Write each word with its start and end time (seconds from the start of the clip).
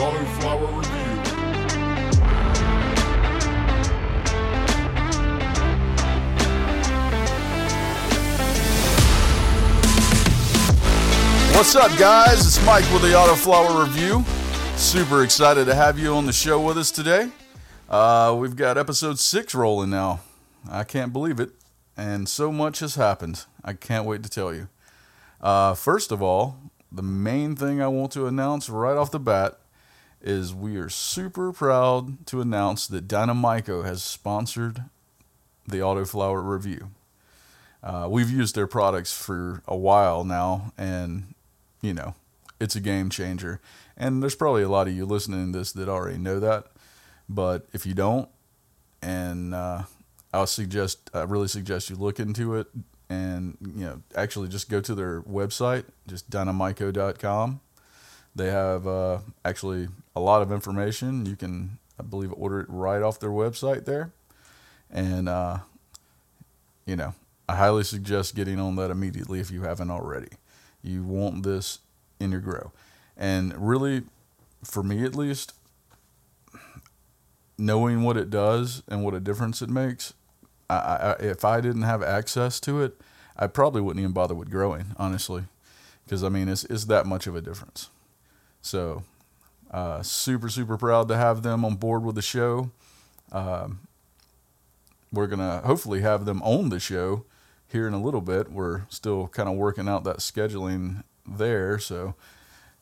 Auto 0.00 0.24
Flower 0.24 0.66
Review. 0.78 0.98
What's 11.56 11.74
up, 11.74 11.98
guys? 11.98 12.46
It's 12.46 12.64
Mike 12.64 12.84
with 12.92 13.02
the 13.02 13.18
Auto 13.18 13.34
Flower 13.34 13.82
Review. 13.82 14.24
Super 14.76 15.24
excited 15.24 15.64
to 15.64 15.74
have 15.74 15.98
you 15.98 16.14
on 16.14 16.26
the 16.26 16.32
show 16.32 16.60
with 16.64 16.78
us 16.78 16.92
today. 16.92 17.30
Uh, 17.90 18.36
we've 18.38 18.54
got 18.54 18.78
episode 18.78 19.18
six 19.18 19.52
rolling 19.52 19.90
now. 19.90 20.20
I 20.70 20.84
can't 20.84 21.12
believe 21.12 21.40
it. 21.40 21.50
And 21.96 22.28
so 22.28 22.52
much 22.52 22.78
has 22.78 22.94
happened. 22.94 23.46
I 23.64 23.72
can't 23.72 24.04
wait 24.04 24.22
to 24.22 24.28
tell 24.28 24.54
you. 24.54 24.68
Uh, 25.40 25.74
first 25.74 26.12
of 26.12 26.22
all, 26.22 26.60
the 26.92 27.02
main 27.02 27.56
thing 27.56 27.82
I 27.82 27.88
want 27.88 28.12
to 28.12 28.28
announce 28.28 28.70
right 28.70 28.96
off 28.96 29.10
the 29.10 29.18
bat 29.18 29.58
is 30.20 30.54
we 30.54 30.76
are 30.76 30.88
super 30.88 31.52
proud 31.52 32.26
to 32.26 32.40
announce 32.40 32.86
that 32.86 33.08
Dynomyco 33.08 33.84
has 33.84 34.02
sponsored 34.02 34.84
the 35.66 35.82
Auto 35.82 36.04
Flower 36.04 36.40
Review. 36.40 36.90
Uh, 37.82 38.08
we've 38.10 38.30
used 38.30 38.54
their 38.54 38.66
products 38.66 39.12
for 39.12 39.62
a 39.68 39.76
while 39.76 40.24
now, 40.24 40.72
and 40.76 41.34
you 41.80 41.94
know, 41.94 42.14
it's 42.60 42.74
a 42.74 42.80
game 42.80 43.10
changer. 43.10 43.60
And 43.96 44.22
there's 44.22 44.34
probably 44.34 44.62
a 44.62 44.68
lot 44.68 44.88
of 44.88 44.94
you 44.94 45.06
listening 45.06 45.52
to 45.52 45.58
this 45.58 45.72
that 45.72 45.88
already 45.88 46.18
know 46.18 46.40
that. 46.40 46.66
But 47.28 47.66
if 47.72 47.86
you 47.86 47.94
don't, 47.94 48.28
and 49.02 49.54
uh, 49.54 49.82
I'll 50.32 50.46
suggest, 50.46 51.10
I 51.14 51.22
really 51.22 51.48
suggest 51.48 51.90
you 51.90 51.96
look 51.96 52.18
into 52.18 52.54
it 52.54 52.66
and, 53.08 53.56
you 53.60 53.84
know, 53.84 54.02
actually 54.14 54.48
just 54.48 54.68
go 54.68 54.80
to 54.80 54.94
their 54.94 55.22
website, 55.22 55.84
just 56.06 56.30
dynomyco.com. 56.30 57.60
They 58.38 58.50
have 58.50 58.86
uh, 58.86 59.18
actually 59.44 59.88
a 60.14 60.20
lot 60.20 60.42
of 60.42 60.52
information. 60.52 61.26
You 61.26 61.34
can, 61.34 61.78
I 61.98 62.04
believe, 62.04 62.32
order 62.36 62.60
it 62.60 62.66
right 62.70 63.02
off 63.02 63.18
their 63.18 63.30
website 63.30 63.84
there. 63.84 64.12
And, 64.90 65.28
uh, 65.28 65.58
you 66.86 66.94
know, 66.94 67.14
I 67.48 67.56
highly 67.56 67.82
suggest 67.82 68.36
getting 68.36 68.60
on 68.60 68.76
that 68.76 68.92
immediately 68.92 69.40
if 69.40 69.50
you 69.50 69.62
haven't 69.62 69.90
already. 69.90 70.28
You 70.82 71.02
want 71.02 71.42
this 71.42 71.80
in 72.20 72.30
your 72.30 72.40
grow. 72.40 72.70
And 73.16 73.52
really, 73.58 74.04
for 74.62 74.84
me 74.84 75.04
at 75.04 75.16
least, 75.16 75.54
knowing 77.58 78.04
what 78.04 78.16
it 78.16 78.30
does 78.30 78.84
and 78.86 79.04
what 79.04 79.14
a 79.14 79.20
difference 79.20 79.62
it 79.62 79.68
makes, 79.68 80.14
I, 80.70 80.76
I, 80.76 81.12
if 81.18 81.44
I 81.44 81.60
didn't 81.60 81.82
have 81.82 82.04
access 82.04 82.60
to 82.60 82.82
it, 82.82 83.00
I 83.36 83.48
probably 83.48 83.80
wouldn't 83.80 84.00
even 84.00 84.12
bother 84.12 84.34
with 84.34 84.48
growing, 84.48 84.94
honestly. 84.96 85.44
Because, 86.04 86.22
I 86.22 86.28
mean, 86.28 86.48
it's, 86.48 86.62
it's 86.64 86.84
that 86.84 87.04
much 87.04 87.26
of 87.26 87.34
a 87.34 87.40
difference. 87.40 87.90
So, 88.62 89.04
uh, 89.70 90.02
super, 90.02 90.48
super 90.48 90.76
proud 90.76 91.08
to 91.08 91.16
have 91.16 91.42
them 91.42 91.64
on 91.64 91.76
board 91.76 92.02
with 92.02 92.14
the 92.14 92.22
show. 92.22 92.70
Um, 93.32 93.80
we're 95.12 95.26
going 95.26 95.38
to 95.38 95.66
hopefully 95.66 96.00
have 96.00 96.24
them 96.24 96.42
on 96.42 96.68
the 96.68 96.80
show 96.80 97.24
here 97.66 97.86
in 97.86 97.94
a 97.94 98.02
little 98.02 98.20
bit. 98.20 98.50
We're 98.50 98.82
still 98.88 99.28
kind 99.28 99.48
of 99.48 99.56
working 99.56 99.88
out 99.88 100.04
that 100.04 100.18
scheduling 100.18 101.02
there, 101.26 101.78
so 101.78 102.14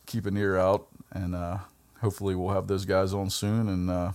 keep 0.06 0.26
an 0.26 0.36
ear 0.36 0.56
out, 0.56 0.86
and 1.12 1.34
uh, 1.34 1.58
hopefully 2.00 2.34
we'll 2.34 2.54
have 2.54 2.68
those 2.68 2.84
guys 2.84 3.12
on 3.12 3.30
soon. 3.30 3.68
And 3.68 3.90
uh, 3.90 4.12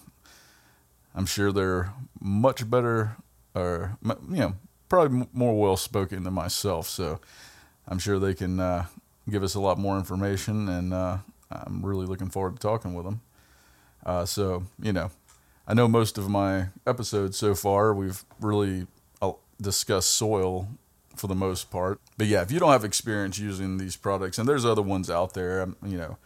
I'm 1.14 1.25
sure 1.25 1.52
they're 1.52 1.94
much 2.20 2.70
better, 2.70 3.18
or 3.53 3.98
you 4.03 4.38
know, 4.38 4.53
probably 4.88 5.28
more 5.34 5.59
well 5.59 5.78
spoken 5.78 6.23
than 6.23 6.34
myself. 6.34 6.88
So 6.88 7.20
I'm 7.88 8.00
sure 8.00 8.20
they 8.20 8.34
can 8.34 8.59
uh, 8.59 8.86
give 9.30 9.44
us 9.44 9.56
a 9.56 9.59
lot 9.59 9.78
more 9.78 9.98
information, 9.98 10.70
and 10.70 10.94
uh, 10.94 11.18
I'm 11.52 11.85
really 11.85 12.05
looking 12.05 12.30
forward 12.30 12.55
to 12.55 12.59
talking 12.59 12.94
with 12.94 13.05
them. 13.05 13.21
Uh, 14.05 14.25
so 14.25 14.63
you 14.81 14.94
know, 14.94 15.11
I 15.67 15.73
know 15.73 15.88
most 15.88 16.17
of 16.17 16.29
my 16.29 16.67
episodes 16.88 17.38
so 17.38 17.56
far 17.56 17.94
we've 17.94 18.23
really 18.39 18.88
uh, 19.22 19.34
discussed 19.61 20.11
soil 20.11 20.67
for 21.16 21.28
the 21.28 21.35
most 21.35 21.69
part. 21.69 22.00
But 22.17 22.28
yeah, 22.28 22.41
if 22.41 22.51
you 22.51 22.59
don't 22.59 22.72
have 22.72 22.85
experience 22.85 23.38
using 23.38 23.78
these 23.78 23.95
products, 23.95 24.38
and 24.38 24.47
there's 24.47 24.66
other 24.66 24.81
ones 24.81 25.09
out 25.09 25.34
there, 25.34 25.61
um, 25.61 25.75
you 25.85 25.97
know, 25.97 26.17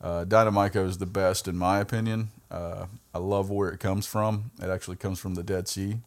uh, 0.00 0.24
Dynomyco 0.24 0.86
is 0.86 0.98
the 0.98 1.06
best 1.06 1.46
in 1.46 1.56
my 1.56 1.78
opinion. 1.78 2.30
Uh, 2.50 2.86
I 3.14 3.18
love 3.18 3.50
where 3.50 3.68
it 3.70 3.80
comes 3.80 4.06
from. 4.06 4.50
It 4.62 4.70
actually 4.70 4.96
comes 4.96 5.18
from 5.18 5.34
the 5.34 5.42
Dead 5.42 5.68
Sea, 5.68 5.98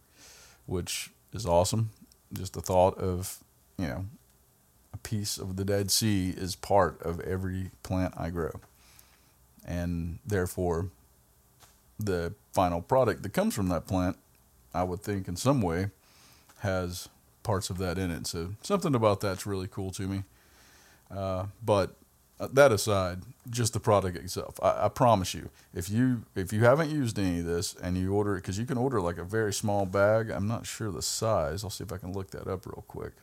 which 0.66 1.12
is 1.32 1.46
awesome. 1.46 1.92
Just 2.32 2.54
the 2.54 2.62
thought 2.62 2.98
of, 2.98 3.38
you 3.78 3.88
know, 3.88 4.06
piece 5.04 5.38
of 5.38 5.56
the 5.56 5.66
Dead 5.66 5.92
Sea 5.92 6.34
is 6.36 6.56
part 6.56 7.02
of 7.02 7.20
every 7.22 7.72
plant 7.84 8.14
I 8.18 8.30
grow. 8.30 8.60
And 9.66 10.20
therefore, 10.26 10.90
the 12.00 12.34
final 12.52 12.82
product 12.82 13.24
that 13.24 13.34
comes 13.34 13.54
from 13.54 13.70
that 13.70 13.88
plant, 13.88 14.18
I 14.74 14.84
would 14.84 15.02
think 15.02 15.28
in 15.28 15.36
some 15.36 15.62
way, 15.62 15.92
has 16.60 17.10
parts 17.44 17.70
of 17.70 17.78
that 17.78 17.98
in 17.98 18.10
it. 18.10 18.28
So 18.28 18.56
something 18.64 18.96
about 18.96 19.22
that's 19.22 19.46
really 19.46 19.68
cool 19.68 19.92
to 19.92 20.04
me. 20.04 20.24
Uh, 21.12 21.46
but 21.64 21.96
that 22.40 22.72
aside, 22.72 23.22
just 23.50 23.74
the 23.74 23.80
product 23.80 24.18
itself, 24.18 24.60
I, 24.62 24.86
I, 24.86 24.90
promise 24.90 25.34
you, 25.34 25.50
if 25.74 25.90
you 25.90 26.24
if 26.36 26.52
you 26.52 26.64
haven't 26.64 26.90
used 26.90 27.20
any 27.20 27.40
of 27.40 27.46
this 27.46 27.76
and 27.76 27.98
you 27.98 28.14
order 28.14 28.36
it, 28.36 28.42
because 28.42 28.58
you 28.58 28.66
can 28.66 28.78
order 28.78 29.00
like 29.00 29.18
a 29.18 29.24
very 29.24 29.54
small 29.54 29.86
bag. 29.86 30.30
I'm 30.30 30.48
not 30.48 30.66
sure 30.66 30.92
the 30.92 31.02
size. 31.02 31.64
I'll 31.64 31.70
see 31.70 31.84
if 31.84 31.92
I 31.92 31.98
can 31.98 32.14
look 32.14 32.32
that 32.32 32.48
up 32.48 32.66
real 32.66 32.84
quick. 32.88 33.14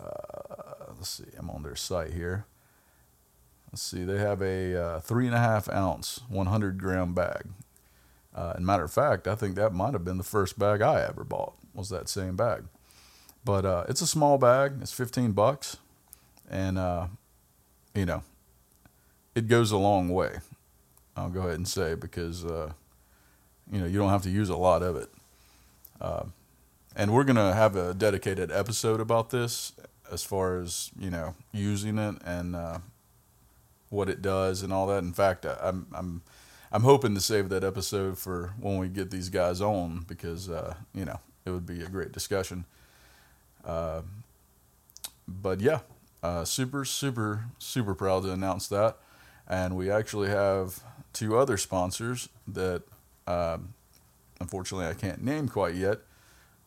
Uh, 0.00 0.92
let's 0.96 1.10
see. 1.10 1.24
I'm 1.38 1.50
on 1.50 1.62
their 1.62 1.76
site 1.76 2.12
here. 2.12 2.46
Let's 3.70 3.82
see. 3.82 4.04
They 4.04 4.18
have 4.18 4.40
a 4.40 4.80
uh, 4.80 5.00
three 5.00 5.26
and 5.26 5.34
a 5.34 5.38
half 5.38 5.68
ounce, 5.68 6.20
100 6.28 6.78
gram 6.78 7.14
bag. 7.14 7.48
Uh, 8.34 8.52
and 8.56 8.64
matter 8.64 8.84
of 8.84 8.92
fact, 8.92 9.26
I 9.26 9.34
think 9.34 9.56
that 9.56 9.74
might 9.74 9.94
have 9.94 10.04
been 10.04 10.18
the 10.18 10.22
first 10.22 10.58
bag 10.58 10.80
I 10.80 11.02
ever 11.02 11.24
bought. 11.24 11.54
Was 11.74 11.88
that 11.88 12.08
same 12.08 12.36
bag? 12.36 12.64
But 13.44 13.64
uh, 13.64 13.84
it's 13.88 14.00
a 14.00 14.06
small 14.06 14.38
bag. 14.38 14.74
It's 14.80 14.92
15 14.92 15.32
bucks, 15.32 15.78
and 16.50 16.78
uh, 16.78 17.08
you 17.94 18.06
know, 18.06 18.22
it 19.34 19.48
goes 19.48 19.70
a 19.72 19.76
long 19.76 20.08
way. 20.08 20.38
I'll 21.16 21.30
go 21.30 21.40
ahead 21.40 21.54
and 21.54 21.66
say 21.66 21.94
because 21.94 22.44
uh, 22.44 22.72
you 23.72 23.80
know 23.80 23.86
you 23.86 23.98
don't 23.98 24.10
have 24.10 24.22
to 24.22 24.30
use 24.30 24.50
a 24.50 24.56
lot 24.56 24.82
of 24.82 24.96
it. 24.96 25.08
And 26.98 27.14
we're 27.14 27.22
gonna 27.22 27.54
have 27.54 27.76
a 27.76 27.94
dedicated 27.94 28.50
episode 28.50 29.00
about 29.00 29.30
this, 29.30 29.72
as 30.10 30.24
far 30.24 30.58
as 30.58 30.90
you 30.98 31.10
know, 31.10 31.36
using 31.52 31.96
it 31.96 32.16
and 32.24 32.56
uh, 32.56 32.78
what 33.88 34.08
it 34.08 34.20
does 34.20 34.62
and 34.62 34.72
all 34.72 34.88
that. 34.88 35.04
In 35.04 35.12
fact, 35.12 35.46
I'm 35.46 35.86
I'm 35.94 36.22
I'm 36.72 36.82
hoping 36.82 37.14
to 37.14 37.20
save 37.20 37.50
that 37.50 37.62
episode 37.62 38.18
for 38.18 38.54
when 38.58 38.78
we 38.78 38.88
get 38.88 39.12
these 39.12 39.28
guys 39.28 39.60
on 39.60 40.06
because 40.08 40.50
uh, 40.50 40.74
you 40.92 41.04
know 41.04 41.20
it 41.46 41.50
would 41.50 41.66
be 41.66 41.82
a 41.82 41.88
great 41.88 42.10
discussion. 42.10 42.64
Uh, 43.64 44.02
but 45.28 45.60
yeah, 45.60 45.80
uh, 46.22 46.44
super, 46.44 46.84
super, 46.84 47.44
super 47.58 47.94
proud 47.94 48.24
to 48.24 48.32
announce 48.32 48.66
that. 48.68 48.96
And 49.46 49.76
we 49.76 49.88
actually 49.88 50.30
have 50.30 50.82
two 51.12 51.38
other 51.38 51.56
sponsors 51.56 52.28
that 52.48 52.82
um, 53.26 53.74
unfortunately 54.40 54.88
I 54.88 54.94
can't 54.94 55.22
name 55.22 55.48
quite 55.48 55.74
yet. 55.76 56.00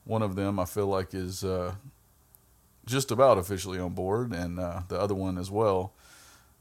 One 0.05 0.21
of 0.21 0.35
them 0.35 0.59
I 0.59 0.65
feel 0.65 0.87
like 0.87 1.13
is 1.13 1.43
uh, 1.43 1.75
just 2.85 3.11
about 3.11 3.37
officially 3.37 3.79
on 3.79 3.93
board, 3.93 4.33
and 4.33 4.59
uh, 4.59 4.81
the 4.87 4.99
other 4.99 5.15
one 5.15 5.37
as 5.37 5.51
well. 5.51 5.93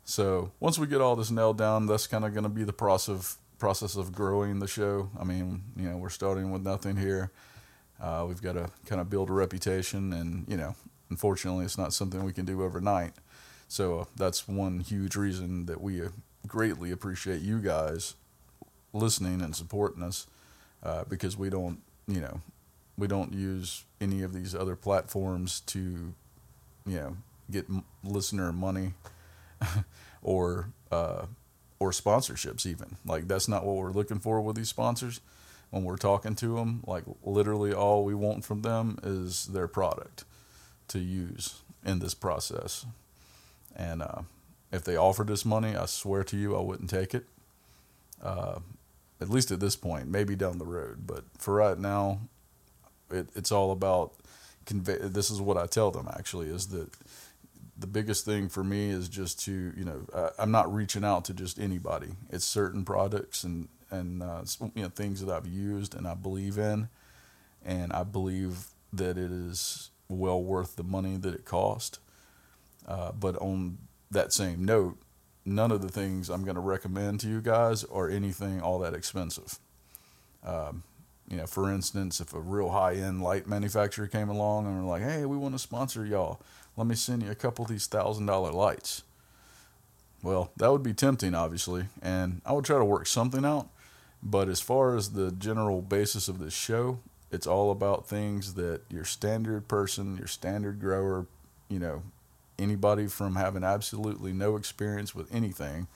So 0.05 0.53
once 0.61 0.78
we 0.78 0.87
get 0.87 1.01
all 1.01 1.17
this 1.17 1.31
nailed 1.31 1.59
down, 1.59 1.87
that's 1.87 2.06
kind 2.06 2.25
of 2.25 2.33
going 2.33 2.45
to 2.45 2.51
be 2.51 2.65
the 2.65 2.73
process 2.73 3.15
of, 3.15 3.37
process 3.59 3.97
of 3.97 4.12
growing 4.12 4.59
the 4.59 4.67
show. 4.67 5.11
I 5.19 5.25
mean, 5.25 5.62
you 5.77 5.89
know, 5.89 5.97
we're 5.97 6.09
starting 6.11 6.51
with 6.51 6.62
nothing 6.62 6.97
here. 6.97 7.31
Uh, 8.01 8.25
we've 8.27 8.43
got 8.43 8.55
to 8.55 8.71
kind 8.87 9.01
of 9.01 9.11
build 9.11 9.28
a 9.31 9.33
reputation, 9.33 10.12
and 10.12 10.47
you 10.49 10.57
know, 10.57 10.75
unfortunately, 11.11 11.65
it's 11.65 11.78
not 11.78 11.93
something 11.93 12.25
we 12.25 12.33
can 12.33 12.47
do 12.47 12.62
overnight. 12.62 13.13
So 13.69 14.01
uh, 14.01 14.04
that's 14.16 14.48
one 14.48 14.81
huge 14.81 15.16
reason 15.16 15.66
that 15.66 15.81
we 15.81 16.03
uh, 16.03 16.09
greatly 16.47 16.91
appreciate 16.91 17.42
you 17.42 17.60
guys 17.60 18.15
listening 18.92 19.41
and 19.42 19.54
supporting 19.54 20.03
us, 20.03 20.27
uh, 20.83 21.04
because 21.04 21.37
we 21.37 21.51
don't, 21.51 21.81
you 22.09 22.21
know, 22.21 22.41
we 23.01 23.09
don't 23.09 23.33
use 23.33 23.85
any 24.01 24.23
of 24.23 24.33
these 24.33 24.55
other 24.55 24.77
platforms 24.77 25.61
to, 25.61 26.15
you 26.87 26.97
know, 26.97 27.17
get 27.51 27.67
m- 27.69 27.85
listener 28.05 28.53
money 28.53 28.95
or 30.23 30.69
uh, 30.93 31.27
or 31.79 31.91
sponsorships 31.91 32.67
even. 32.67 32.97
Like 33.05 33.27
that's 33.27 33.49
not 33.49 33.65
what 33.65 33.77
we're 33.77 33.91
looking 33.93 34.21
for 34.21 34.41
with 34.41 34.57
these 34.57 34.69
sponsors 34.69 35.21
when 35.71 35.85
we're 35.85 35.97
talking 35.97 36.35
to 36.37 36.57
them, 36.57 36.83
like 36.87 37.05
literally 37.25 37.73
all 37.73 38.05
we 38.05 38.15
want 38.15 38.45
from 38.45 38.63
them 38.63 38.99
is 39.03 39.47
their 39.47 39.69
product 39.69 40.25
to 40.89 40.99
use 40.99 41.63
in 41.85 42.01
this 42.01 42.15
process. 42.15 42.85
And 43.75 44.03
uh, 44.03 44.23
if 44.73 44.83
they 44.85 44.97
offered 44.97 45.31
us 45.31 45.45
money, 45.45 45.77
I 45.77 45.87
swear 45.87 46.25
to 46.25 46.37
you, 46.37 46.57
I 46.57 46.61
wouldn't 46.61 46.91
take 46.91 47.15
it. 47.15 47.25
Uh, 48.23 48.59
at 49.21 49.31
least 49.31 49.51
at 49.51 49.61
this 49.61 49.77
point, 49.77 50.09
maybe 50.09 50.35
down 50.35 50.59
the 50.59 50.67
road. 50.67 51.07
But 51.07 51.25
for 51.39 51.55
right 51.55 51.79
now, 51.79 52.21
it, 53.10 53.28
it's 53.34 53.53
all 53.53 53.72
about 53.72 54.12
convey. 54.66 54.98
This 55.01 55.30
is 55.30 55.41
what 55.41 55.57
I 55.57 55.66
tell 55.66 55.91
them 55.91 56.09
actually 56.12 56.48
is 56.48 56.68
that 56.68 56.91
the 57.78 57.86
biggest 57.86 58.24
thing 58.24 58.48
for 58.48 58.62
me 58.62 58.91
is 58.91 59.09
just 59.09 59.42
to 59.45 59.72
you 59.77 59.84
know 59.84 60.07
uh, 60.12 60.30
I'm 60.39 60.51
not 60.51 60.72
reaching 60.72 61.04
out 61.04 61.24
to 61.27 61.34
just 61.34 61.59
anybody. 61.59 62.09
It's 62.30 62.45
certain 62.45 62.84
products 62.84 63.45
and 63.45 63.68
and 63.91 64.22
uh, 64.22 64.42
you 64.74 64.83
know 64.83 64.89
things 64.89 65.24
that 65.24 65.33
I've 65.33 65.47
used 65.47 65.95
and 65.95 66.07
I 66.07 66.15
believe 66.15 66.59
in, 66.59 66.89
and 67.65 67.92
I 67.92 68.04
believe 68.04 68.66
that 68.92 69.16
it 69.16 69.30
is 69.30 69.91
well 70.09 70.42
worth 70.42 70.77
the 70.77 70.83
money 70.83 71.16
that 71.16 71.34
it 71.34 71.45
cost. 71.45 71.98
Uh, 72.86 73.13
but 73.13 73.36
on 73.36 73.78
that 74.10 74.33
same 74.33 74.65
note, 74.65 74.98
none 75.45 75.71
of 75.71 75.83
the 75.83 75.89
things 75.89 76.28
I'm 76.28 76.45
going 76.45 76.56
to 76.56 76.60
recommend 76.60 77.21
to 77.21 77.28
you 77.28 77.41
guys 77.41 77.84
are 77.84 78.09
anything 78.09 78.60
all 78.60 78.78
that 78.80 78.95
expensive. 78.95 79.59
Um, 80.45 80.83
you 81.30 81.36
know, 81.36 81.47
for 81.47 81.72
instance, 81.72 82.21
if 82.21 82.34
a 82.34 82.41
real 82.41 82.71
high 82.71 82.94
end 82.94 83.22
light 83.22 83.47
manufacturer 83.47 84.09
came 84.09 84.28
along 84.28 84.66
and 84.66 84.82
were 84.82 84.91
like, 84.91 85.03
"Hey, 85.03 85.24
we 85.24 85.36
want 85.36 85.54
to 85.54 85.59
sponsor 85.59 86.04
y'all," 86.04 86.41
let 86.77 86.86
me 86.86 86.97
send 86.97 87.22
you 87.22 87.30
a 87.30 87.36
couple 87.36 87.65
of 87.65 87.71
these 87.71 87.86
thousand 87.86 88.27
dollar 88.27 88.53
lights. 88.53 89.04
Well, 90.22 90.50
that 90.56 90.71
would 90.71 90.82
be 90.82 90.92
tempting, 90.92 91.34
obviously, 91.34 91.86
and 92.03 92.42
I 92.44 92.53
would 92.53 92.65
try 92.65 92.78
to 92.78 92.84
work 92.84 93.06
something 93.06 93.44
out. 93.44 93.68
But 94.22 94.48
as 94.48 94.60
far 94.60 94.97
as 94.97 95.12
the 95.12 95.30
general 95.30 95.80
basis 95.80 96.28
of 96.28 96.41
this 96.41 96.53
show, 96.53 96.98
it's 97.30 97.47
all 97.47 97.71
about 97.71 98.06
things 98.09 98.54
that 98.54 98.82
your 98.91 99.04
standard 99.04 99.66
person, 99.68 100.18
your 100.18 100.27
standard 100.27 100.80
grower, 100.80 101.27
you 101.68 101.78
know, 101.78 102.03
anybody 102.59 103.06
from 103.06 103.36
having 103.36 103.65
absolutely 103.65 104.32
no 104.32 104.56
experience 104.56 105.15
with 105.15 105.32
anything, 105.34 105.86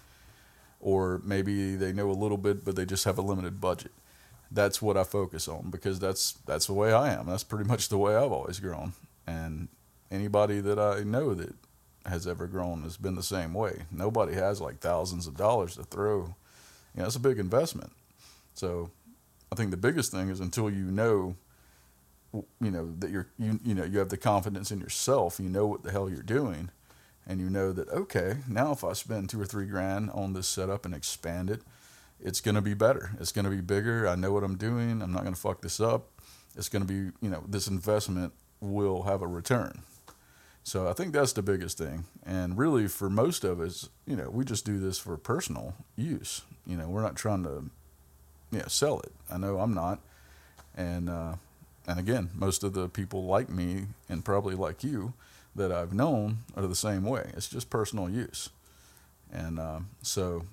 or 0.81 1.21
maybe 1.25 1.77
they 1.77 1.93
know 1.93 2.11
a 2.11 2.13
little 2.13 2.39
bit, 2.39 2.65
but 2.65 2.77
they 2.77 2.87
just 2.87 3.05
have 3.05 3.19
a 3.19 3.23
limited 3.23 3.61
budget. 3.61 3.93
That's 4.55 4.81
what 4.81 4.97
I 4.97 5.05
focus 5.05 5.49
on 5.49 5.71
because 5.71 5.99
that's 5.99 6.33
that's 6.47 6.67
the 6.67 6.73
way 6.73 6.93
I 6.93 7.13
am. 7.13 7.27
That's 7.27 7.45
pretty 7.45 7.69
much 7.69 7.89
the 7.89 7.99
way 7.99 8.15
I've 8.15 8.33
always 8.33 8.61
grown. 8.61 8.93
And 9.27 9.69
anybody 10.11 10.61
that 10.61 10.79
I 10.79 11.03
know 11.03 11.35
that 11.35 11.55
has 12.07 12.27
ever 12.27 12.47
grown 12.47 12.83
has 12.83 12.97
been 12.97 13.17
the 13.17 13.23
same 13.23 13.53
way. 13.53 13.83
Nobody 13.91 14.35
has 14.35 14.61
like 14.61 14.79
thousands 14.79 15.27
of 15.27 15.37
dollars 15.37 15.75
to 15.77 15.83
throw. 15.83 16.37
You 16.95 17.01
know, 17.01 17.07
it's 17.07 17.17
a 17.17 17.21
big 17.21 17.39
investment. 17.39 17.93
So 18.55 18.91
I 19.51 19.57
think 19.57 19.71
the 19.71 19.77
biggest 19.77 20.13
thing 20.13 20.29
is 20.29 20.41
until 20.41 20.71
you 20.71 20.85
know 20.85 21.37
you 22.61 22.71
know 22.71 22.93
that 22.99 23.11
you're 23.11 23.29
you 23.39 23.61
you 23.65 23.75
know 23.75 23.85
you 23.85 23.99
have 23.99 24.09
the 24.09 24.17
confidence 24.17 24.71
in 24.71 24.81
yourself, 24.81 25.39
you 25.41 25.49
know 25.49 25.67
what 25.67 25.83
the 25.83 25.91
hell 25.91 26.11
you're 26.11 26.23
doing, 26.23 26.71
and 27.27 27.41
you 27.41 27.51
know 27.51 27.73
that 27.73 27.89
okay, 27.91 28.39
now 28.49 28.73
if 28.73 28.85
I 28.85 28.93
spend 28.93 29.31
two 29.31 29.41
or 29.41 29.47
three 29.47 29.67
grand 29.67 30.11
on 30.11 30.33
this 30.33 30.49
setup 30.49 30.85
and 30.85 30.95
expand 30.95 31.51
it, 31.51 31.63
it's 32.21 32.41
going 32.41 32.55
to 32.55 32.63
be 32.63 32.75
better. 32.75 33.11
It's 33.21 33.33
going 33.33 33.45
to 33.45 33.51
be 33.51 33.61
bigger. 33.61 34.09
I 34.09 34.15
know 34.15 34.33
what 34.33 34.45
I'm 34.45 34.57
doing. 34.57 35.03
I'm 35.03 35.13
not 35.13 35.23
going 35.23 35.35
to 35.35 35.41
fuck 35.41 35.61
this 35.61 35.81
up. 35.81 36.09
It's 36.57 36.69
going 36.69 36.87
to 36.87 36.89
be, 36.89 37.13
you 37.21 37.31
know, 37.31 37.45
this 37.49 37.67
investment 37.67 38.33
will 38.61 39.03
have 39.03 39.23
a 39.23 39.27
return. 39.27 39.83
So 40.63 40.89
I 40.89 40.95
think 40.95 41.13
that's 41.13 41.35
the 41.35 41.43
biggest 41.43 41.77
thing. 41.77 42.05
And 42.25 42.57
really, 42.57 42.89
for 42.89 43.11
most 43.11 43.45
of 43.45 43.61
us, 43.61 43.91
you 44.07 44.17
know, 44.17 44.31
we 44.31 44.45
just 44.45 44.65
do 44.65 44.79
this 44.81 44.99
for 44.99 45.17
personal 45.19 45.75
use. 45.95 46.43
You 46.67 46.77
know, 46.77 46.89
we're 46.89 47.03
not 47.03 47.17
trying 47.17 47.45
to, 47.45 47.71
you 48.51 48.59
know, 48.61 48.65
sell 48.69 49.01
it. 49.01 49.13
I 49.31 49.37
know 49.37 49.59
I'm 49.59 49.75
not. 49.75 50.01
And, 50.75 51.11
uh, 51.11 51.35
and 51.87 51.99
again, 51.99 52.31
most 52.35 52.65
of 52.65 52.73
the 52.73 52.89
people 52.89 53.25
like 53.25 53.51
me 53.51 53.89
and 54.09 54.25
probably 54.25 54.55
like 54.55 54.83
you 54.83 55.13
that 55.55 55.71
I've 55.71 55.93
known 55.93 56.39
are 56.57 56.67
the 56.67 56.75
same 56.75 57.05
way. 57.05 57.31
It's 57.37 57.49
just 57.49 57.69
personal 57.69 58.09
use. 58.09 58.49
And 59.31 59.59
uh, 59.59 59.81
so, 60.03 60.47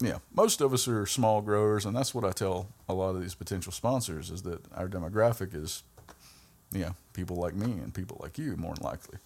yeah, 0.00 0.18
most 0.34 0.60
of 0.60 0.72
us 0.72 0.88
are 0.88 1.06
small 1.06 1.42
growers, 1.42 1.84
and 1.84 1.94
that's 1.94 2.14
what 2.14 2.24
I 2.24 2.32
tell 2.32 2.68
a 2.88 2.94
lot 2.94 3.14
of 3.14 3.20
these 3.20 3.34
potential 3.34 3.72
sponsors 3.72 4.30
is 4.30 4.42
that 4.42 4.60
our 4.72 4.88
demographic 4.88 5.54
is 5.54 5.82
you 6.72 6.80
know, 6.82 6.94
people 7.12 7.36
like 7.36 7.54
me 7.54 7.72
and 7.72 7.92
people 7.92 8.18
like 8.22 8.38
you, 8.38 8.56
more 8.56 8.74
than 8.74 8.84
likely. 8.84 9.18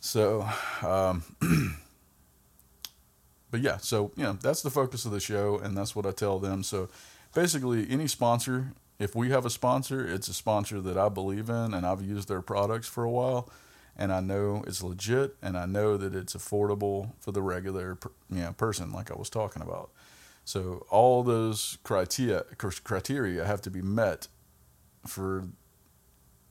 So, 0.00 0.48
um, 0.82 1.22
but 3.50 3.60
yeah, 3.60 3.78
so, 3.78 4.12
you 4.16 4.24
know, 4.24 4.32
that's 4.40 4.62
the 4.62 4.70
focus 4.70 5.04
of 5.04 5.12
the 5.12 5.20
show, 5.20 5.58
and 5.58 5.76
that's 5.76 5.94
what 5.94 6.06
I 6.06 6.12
tell 6.12 6.38
them. 6.38 6.62
So, 6.62 6.88
basically, 7.34 7.86
any 7.90 8.06
sponsor, 8.06 8.72
if 8.98 9.14
we 9.14 9.30
have 9.30 9.44
a 9.44 9.50
sponsor, 9.50 10.06
it's 10.06 10.28
a 10.28 10.34
sponsor 10.34 10.80
that 10.80 10.96
I 10.96 11.08
believe 11.08 11.50
in, 11.50 11.74
and 11.74 11.84
I've 11.84 12.02
used 12.02 12.28
their 12.28 12.42
products 12.42 12.86
for 12.86 13.04
a 13.04 13.10
while, 13.10 13.50
and 14.00 14.10
I 14.14 14.20
know 14.20 14.64
it's 14.66 14.82
legit, 14.82 15.36
and 15.42 15.58
I 15.58 15.66
know 15.66 15.98
that 15.98 16.14
it's 16.14 16.34
affordable 16.34 17.10
for 17.20 17.32
the 17.32 17.42
regular, 17.42 17.98
you 18.30 18.40
know, 18.40 18.52
person, 18.52 18.92
like 18.92 19.10
I 19.10 19.14
was 19.14 19.28
talking 19.28 19.60
about. 19.60 19.90
So, 20.46 20.86
all 20.88 21.22
those 21.22 21.76
criteria 21.84 22.44
criteria 22.82 23.44
have 23.44 23.60
to 23.62 23.70
be 23.70 23.82
met 23.82 24.26
for 25.06 25.48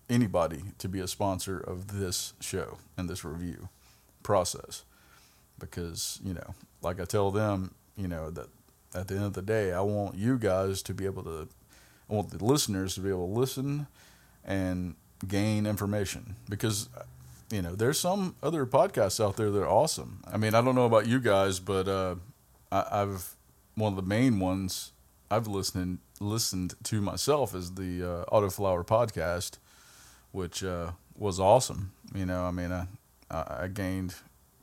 anybody 0.10 0.62
to 0.78 0.88
be 0.88 1.00
a 1.00 1.08
sponsor 1.08 1.60
of 1.60 2.00
this 2.00 2.34
show 2.40 2.78
and 2.96 3.10
this 3.10 3.26
review 3.26 3.70
process 4.24 4.84
because 5.60 6.20
you 6.24 6.34
know 6.34 6.56
like 6.82 7.00
i 7.00 7.06
tell 7.06 7.30
them 7.30 7.76
you 7.96 8.08
know 8.08 8.32
that 8.32 8.48
at 8.96 9.08
the 9.08 9.16
end 9.16 9.24
of 9.24 9.34
the 9.34 9.42
day 9.42 9.72
i 9.72 9.80
want 9.80 10.16
you 10.16 10.38
guys 10.38 10.82
to 10.82 10.96
be 10.96 11.06
able 11.06 11.22
to 11.22 11.48
i 12.10 12.14
want 12.14 12.32
the 12.32 12.44
listeners 12.44 12.96
to 12.96 13.02
be 13.02 13.10
able 13.10 13.28
to 13.28 13.40
listen 13.40 13.86
and 14.44 14.96
gain 15.28 15.68
information 15.68 16.36
because 16.50 16.90
you 17.52 17.62
know 17.62 17.76
there's 17.76 18.00
some 18.00 18.36
other 18.44 18.66
podcasts 18.66 19.24
out 19.24 19.36
there 19.38 19.50
that 19.50 19.62
are 19.62 19.70
awesome 19.70 20.22
i 20.32 20.38
mean 20.38 20.54
i 20.54 20.62
don't 20.62 20.76
know 20.76 20.86
about 20.86 21.08
you 21.08 21.20
guys 21.20 21.60
but 21.60 21.88
uh, 21.88 22.16
I, 22.72 23.02
i've 23.02 23.36
one 23.76 23.94
of 23.94 23.96
the 23.96 24.08
main 24.08 24.40
ones 24.40 24.92
i've 25.32 25.48
listened 25.48 26.00
listened 26.20 26.76
to 26.84 27.02
myself 27.02 27.56
is 27.56 27.76
the 27.76 28.04
uh, 28.04 28.26
autoflower 28.26 28.86
podcast 28.86 29.58
which 30.32 30.64
uh, 30.64 30.92
was 31.18 31.40
awesome. 31.40 31.92
You 32.14 32.26
know, 32.26 32.46
I 32.46 32.52
mean, 32.52 32.72
I, 32.72 32.88
I 33.30 33.68
gained 33.68 34.16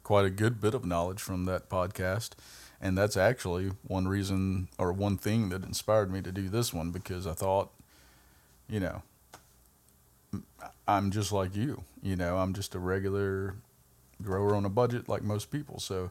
quite 0.02 0.24
a 0.24 0.30
good 0.30 0.60
bit 0.60 0.74
of 0.74 0.84
knowledge 0.84 1.20
from 1.20 1.44
that 1.44 1.68
podcast. 1.68 2.30
And 2.80 2.96
that's 2.96 3.16
actually 3.16 3.72
one 3.86 4.06
reason 4.06 4.68
or 4.78 4.92
one 4.92 5.16
thing 5.16 5.48
that 5.48 5.64
inspired 5.64 6.12
me 6.12 6.20
to 6.22 6.32
do 6.32 6.48
this 6.48 6.74
one 6.74 6.90
because 6.90 7.26
I 7.26 7.32
thought, 7.32 7.70
you 8.68 8.80
know, 8.80 9.02
I'm 10.86 11.10
just 11.10 11.32
like 11.32 11.54
you. 11.54 11.84
You 12.02 12.16
know, 12.16 12.38
I'm 12.38 12.54
just 12.54 12.74
a 12.74 12.78
regular 12.78 13.56
grower 14.22 14.54
on 14.54 14.64
a 14.64 14.70
budget 14.70 15.08
like 15.08 15.22
most 15.22 15.50
people. 15.50 15.78
So 15.78 16.10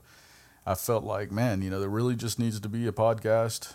I 0.65 0.75
felt 0.75 1.03
like, 1.03 1.31
man, 1.31 1.61
you 1.61 1.69
know, 1.69 1.79
there 1.79 1.89
really 1.89 2.15
just 2.15 2.39
needs 2.39 2.59
to 2.59 2.69
be 2.69 2.87
a 2.87 2.91
podcast 2.91 3.73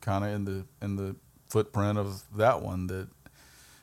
kind 0.00 0.24
of 0.24 0.30
in 0.30 0.44
the 0.44 0.64
in 0.80 0.96
the 0.96 1.16
footprint 1.48 1.98
of 1.98 2.22
that 2.36 2.62
one 2.62 2.86
that 2.86 3.08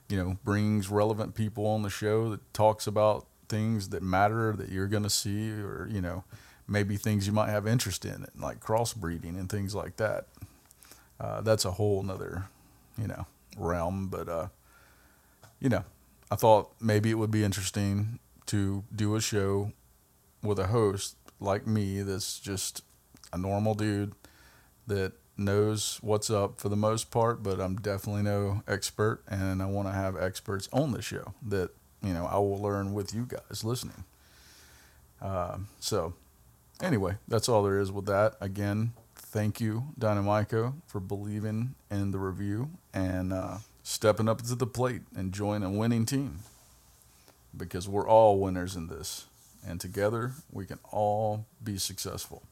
you 0.09 0.17
know, 0.17 0.37
brings 0.43 0.89
relevant 0.89 1.35
people 1.35 1.65
on 1.67 1.81
the 1.81 1.89
show 1.89 2.29
that 2.29 2.53
talks 2.53 2.87
about 2.87 3.25
things 3.49 3.89
that 3.89 4.01
matter 4.01 4.53
that 4.53 4.69
you're 4.69 4.87
going 4.87 5.03
to 5.03 5.09
see 5.09 5.51
or, 5.51 5.87
you 5.91 6.01
know, 6.01 6.23
maybe 6.67 6.97
things 6.97 7.27
you 7.27 7.33
might 7.33 7.49
have 7.49 7.67
interest 7.67 8.05
in, 8.05 8.25
like 8.37 8.59
crossbreeding 8.59 9.37
and 9.37 9.49
things 9.49 9.75
like 9.75 9.97
that. 9.97 10.27
Uh, 11.19 11.41
that's 11.41 11.65
a 11.65 11.71
whole 11.71 12.03
nother, 12.03 12.45
you 12.97 13.07
know, 13.07 13.25
realm. 13.57 14.07
But, 14.07 14.29
uh, 14.29 14.47
you 15.59 15.69
know, 15.69 15.83
I 16.29 16.35
thought 16.35 16.71
maybe 16.81 17.09
it 17.09 17.15
would 17.15 17.31
be 17.31 17.43
interesting 17.43 18.19
to 18.47 18.83
do 18.93 19.15
a 19.15 19.21
show 19.21 19.71
with 20.43 20.59
a 20.59 20.67
host 20.67 21.15
like 21.39 21.67
me 21.67 22.01
that's 22.01 22.39
just 22.39 22.83
a 23.31 23.37
normal 23.37 23.73
dude 23.73 24.13
that 24.87 25.13
knows 25.37 25.99
what's 26.01 26.29
up 26.29 26.59
for 26.59 26.69
the 26.69 26.75
most 26.75 27.11
part, 27.11 27.43
but 27.43 27.59
I'm 27.59 27.75
definitely 27.75 28.23
no 28.23 28.63
expert, 28.67 29.21
and 29.29 29.61
I 29.61 29.65
want 29.65 29.87
to 29.87 29.93
have 29.93 30.17
experts 30.17 30.67
on 30.73 30.91
the 30.91 31.01
show 31.01 31.33
that 31.47 31.71
you 32.01 32.13
know 32.13 32.25
I 32.25 32.37
will 32.37 32.57
learn 32.61 32.93
with 32.93 33.13
you 33.13 33.25
guys 33.25 33.63
listening. 33.63 34.03
Uh, 35.21 35.57
so, 35.79 36.13
anyway, 36.81 37.17
that's 37.27 37.49
all 37.49 37.63
there 37.63 37.79
is 37.79 37.91
with 37.91 38.05
that. 38.05 38.35
Again, 38.39 38.93
thank 39.15 39.59
you, 39.59 39.85
Dynomyco, 39.99 40.73
for 40.87 40.99
believing 40.99 41.75
in 41.89 42.11
the 42.11 42.19
review 42.19 42.69
and 42.93 43.33
uh, 43.33 43.57
stepping 43.87 44.27
up 44.27 44.41
to 44.41 44.55
the 44.55 44.67
plate 44.67 45.01
and 45.15 45.31
join 45.33 45.63
a 45.63 45.69
winning 45.69 46.05
team 46.05 46.39
because 47.55 47.87
we're 47.87 48.07
all 48.07 48.39
winners 48.39 48.75
in 48.75 48.87
this, 48.87 49.25
and 49.65 49.79
together 49.79 50.33
we 50.51 50.65
can 50.65 50.79
all 50.91 51.45
be 51.63 51.77
successful. 51.77 52.43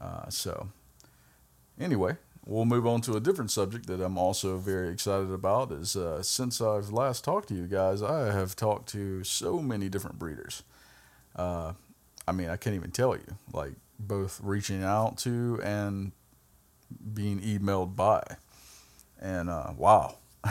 Uh, 0.00 0.28
so 0.28 0.68
Anyway, 1.78 2.16
we'll 2.46 2.64
move 2.64 2.86
on 2.86 3.00
to 3.00 3.16
a 3.16 3.20
different 3.20 3.50
subject 3.50 3.86
that 3.86 4.00
I'm 4.00 4.16
also 4.16 4.58
very 4.58 4.90
excited 4.90 5.30
about. 5.30 5.72
Is 5.72 5.96
uh, 5.96 6.22
since 6.22 6.60
I've 6.60 6.90
last 6.90 7.24
talked 7.24 7.48
to 7.48 7.54
you 7.54 7.66
guys, 7.66 8.02
I 8.02 8.32
have 8.32 8.54
talked 8.54 8.88
to 8.90 9.24
so 9.24 9.60
many 9.60 9.88
different 9.88 10.18
breeders. 10.18 10.62
Uh, 11.34 11.72
I 12.28 12.32
mean, 12.32 12.48
I 12.48 12.56
can't 12.56 12.76
even 12.76 12.92
tell 12.92 13.16
you. 13.16 13.38
Like 13.52 13.72
both 13.98 14.40
reaching 14.42 14.84
out 14.84 15.18
to 15.18 15.60
and 15.64 16.12
being 17.12 17.40
emailed 17.40 17.96
by, 17.96 18.22
and 19.20 19.50
uh, 19.50 19.72
wow. 19.76 20.16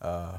Uh, 0.00 0.38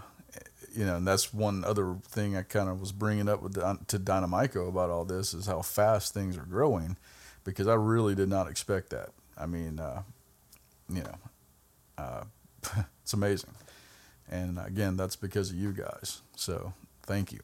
you 0.76 0.86
know, 0.86 0.98
and 0.98 1.08
that's 1.08 1.34
one 1.34 1.64
other 1.66 1.96
thing 2.10 2.36
I 2.38 2.44
kind 2.44 2.70
of 2.70 2.80
was 2.80 2.92
bringing 2.92 3.30
up 3.30 3.42
with 3.42 3.56
to 3.56 4.00
Dynomyco 4.00 4.68
about 4.70 4.90
all 4.90 5.06
this 5.06 5.34
is 5.34 5.48
how 5.48 5.62
fast 5.62 6.14
things 6.14 6.38
are 6.38 6.46
growing, 6.46 6.98
because 7.44 7.68
I 7.68 7.76
really 7.76 8.16
did 8.16 8.30
not 8.30 8.48
expect 8.50 8.90
that. 8.92 9.10
I 9.38 9.46
mean, 9.46 9.80
uh, 9.80 10.04
you 10.90 11.04
know, 11.04 11.16
uh, 11.98 12.24
it's 13.04 13.14
amazing. 13.14 13.52
And 14.30 14.60
again, 14.60 14.98
that's 14.98 15.16
because 15.16 15.52
of 15.52 15.58
you 15.58 15.74
guys. 15.74 16.22
So 16.36 16.74
thank 17.04 17.32
you. 17.32 17.40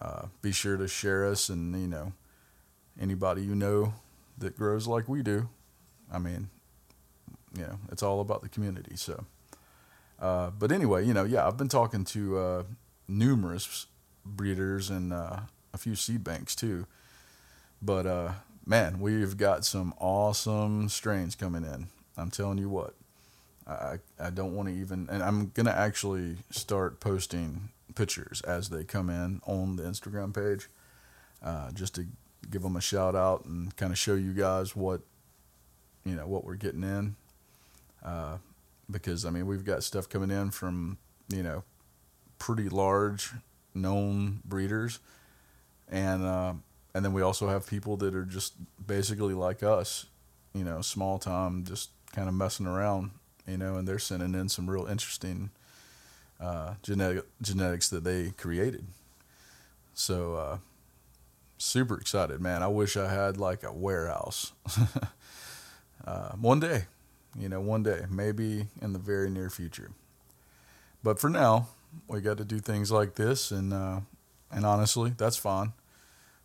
uh, 0.00 0.26
be 0.42 0.52
sure 0.52 0.76
to 0.76 0.88
share 0.88 1.26
us 1.26 1.48
and 1.48 1.74
you 1.80 1.88
know 1.88 2.12
anybody 3.00 3.42
you 3.42 3.54
know 3.54 3.94
that 4.38 4.56
grows 4.56 4.86
like 4.86 5.08
we 5.08 5.22
do. 5.22 5.48
I 6.12 6.18
mean, 6.18 6.50
you 7.56 7.62
know, 7.62 7.78
it's 7.90 8.02
all 8.02 8.20
about 8.20 8.42
the 8.42 8.48
community. 8.48 8.96
So, 8.96 9.24
uh, 10.20 10.50
but 10.50 10.72
anyway, 10.72 11.06
you 11.06 11.14
know, 11.14 11.24
yeah, 11.24 11.46
I've 11.46 11.56
been 11.56 11.68
talking 11.68 12.04
to 12.06 12.38
uh, 12.38 12.62
numerous 13.08 13.86
breeders 14.24 14.90
and 14.90 15.12
uh, 15.12 15.40
a 15.72 15.78
few 15.78 15.94
seed 15.94 16.24
banks 16.24 16.54
too. 16.54 16.86
But 17.82 18.06
uh, 18.06 18.32
man, 18.66 19.00
we've 19.00 19.36
got 19.36 19.64
some 19.64 19.94
awesome 19.98 20.88
strains 20.88 21.34
coming 21.34 21.64
in. 21.64 21.88
I'm 22.16 22.30
telling 22.30 22.58
you 22.58 22.68
what. 22.68 22.94
I 23.66 23.98
I 24.20 24.30
don't 24.30 24.54
want 24.54 24.68
to 24.68 24.74
even, 24.74 25.08
and 25.10 25.22
I'm 25.22 25.50
gonna 25.54 25.70
actually 25.70 26.36
start 26.50 27.00
posting 27.00 27.70
pictures 27.94 28.40
as 28.42 28.68
they 28.68 28.84
come 28.84 29.08
in 29.08 29.40
on 29.46 29.76
the 29.76 29.84
Instagram 29.84 30.34
page, 30.34 30.68
uh, 31.42 31.70
just 31.72 31.94
to 31.94 32.06
give 32.50 32.62
them 32.62 32.76
a 32.76 32.80
shout 32.80 33.14
out 33.14 33.44
and 33.46 33.74
kind 33.76 33.90
of 33.92 33.98
show 33.98 34.14
you 34.14 34.32
guys 34.32 34.76
what, 34.76 35.00
you 36.04 36.14
know, 36.14 36.26
what 36.26 36.44
we're 36.44 36.56
getting 36.56 36.82
in. 36.82 37.16
Uh, 38.04 38.38
because 38.90 39.24
I 39.24 39.30
mean, 39.30 39.46
we've 39.46 39.64
got 39.64 39.82
stuff 39.82 40.08
coming 40.08 40.30
in 40.30 40.50
from 40.50 40.98
you 41.28 41.42
know, 41.42 41.64
pretty 42.38 42.68
large 42.68 43.32
known 43.74 44.40
breeders, 44.44 45.00
and 45.88 46.22
uh, 46.22 46.54
and 46.94 47.04
then 47.04 47.12
we 47.12 47.22
also 47.22 47.48
have 47.48 47.66
people 47.66 47.96
that 47.98 48.14
are 48.14 48.24
just 48.24 48.54
basically 48.86 49.34
like 49.34 49.62
us, 49.62 50.06
you 50.52 50.64
know, 50.64 50.80
small 50.80 51.18
time, 51.18 51.64
just 51.64 51.90
kind 52.12 52.28
of 52.28 52.34
messing 52.34 52.66
around 52.66 53.10
you 53.46 53.58
know, 53.58 53.76
and 53.76 53.86
they're 53.86 53.98
sending 53.98 54.34
in 54.34 54.48
some 54.48 54.68
real 54.68 54.86
interesting 54.86 55.50
uh, 56.40 56.74
genetic 56.82 57.24
genetics 57.42 57.88
that 57.90 58.04
they 58.04 58.30
created. 58.30 58.86
So 59.92 60.34
uh, 60.34 60.58
super 61.58 61.98
excited, 61.98 62.40
man! 62.40 62.62
I 62.62 62.68
wish 62.68 62.96
I 62.96 63.12
had 63.12 63.36
like 63.36 63.62
a 63.62 63.72
warehouse. 63.72 64.52
uh, 66.06 66.32
one 66.32 66.60
day, 66.60 66.84
you 67.38 67.48
know, 67.48 67.60
one 67.60 67.82
day, 67.82 68.02
maybe 68.10 68.66
in 68.80 68.92
the 68.92 68.98
very 68.98 69.30
near 69.30 69.50
future. 69.50 69.90
But 71.02 71.18
for 71.18 71.28
now, 71.28 71.68
we 72.08 72.20
got 72.20 72.38
to 72.38 72.44
do 72.44 72.58
things 72.58 72.90
like 72.90 73.14
this, 73.14 73.50
and 73.50 73.72
uh, 73.72 74.00
and 74.50 74.64
honestly, 74.64 75.12
that's 75.16 75.36
fine. 75.36 75.72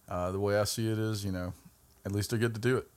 Uh, 0.08 0.32
the 0.32 0.40
way 0.40 0.58
I 0.60 0.64
see 0.64 0.92
it 0.92 0.98
is, 0.98 1.24
you 1.24 1.32
know, 1.32 1.54
at 2.06 2.12
least 2.12 2.34
I 2.34 2.38
get 2.38 2.54
to 2.56 2.60
do 2.60 2.78
it, 2.78 2.88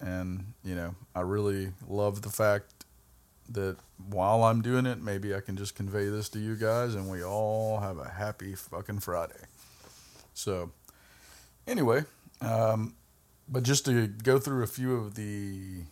and 0.00 0.54
you 0.64 0.74
know, 0.74 0.94
I 1.14 1.20
really 1.20 1.72
love 1.88 2.22
the 2.22 2.30
fact 2.30 2.72
that 3.48 3.76
while 4.08 4.44
I'm 4.44 4.62
doing 4.62 4.86
it, 4.86 5.02
maybe 5.02 5.34
I 5.34 5.40
can 5.40 5.56
just 5.56 5.74
convey 5.74 6.08
this 6.08 6.28
to 6.30 6.38
you 6.38 6.56
guys 6.56 6.94
and 6.94 7.08
we 7.08 7.24
all 7.24 7.80
have 7.80 7.98
a 7.98 8.08
happy 8.08 8.54
fucking 8.54 9.00
Friday. 9.00 9.44
So, 10.34 10.72
anyway, 11.66 12.04
um, 12.40 12.94
but 13.48 13.62
just 13.62 13.84
to 13.86 14.06
go 14.06 14.38
through 14.38 14.62
a 14.62 14.66
few 14.66 14.96
of 14.96 15.14
the 15.14 15.82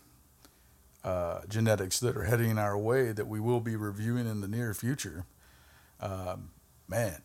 uh, 1.04 1.40
genetics 1.48 2.00
that 2.00 2.16
are 2.16 2.24
heading 2.24 2.58
our 2.58 2.78
way 2.78 3.12
that 3.12 3.26
we 3.26 3.38
will 3.38 3.60
be 3.60 3.76
reviewing 3.76 4.26
in 4.26 4.40
the 4.40 4.48
near 4.48 4.72
future. 4.72 5.26
Um, 6.00 6.50
man, 6.88 7.22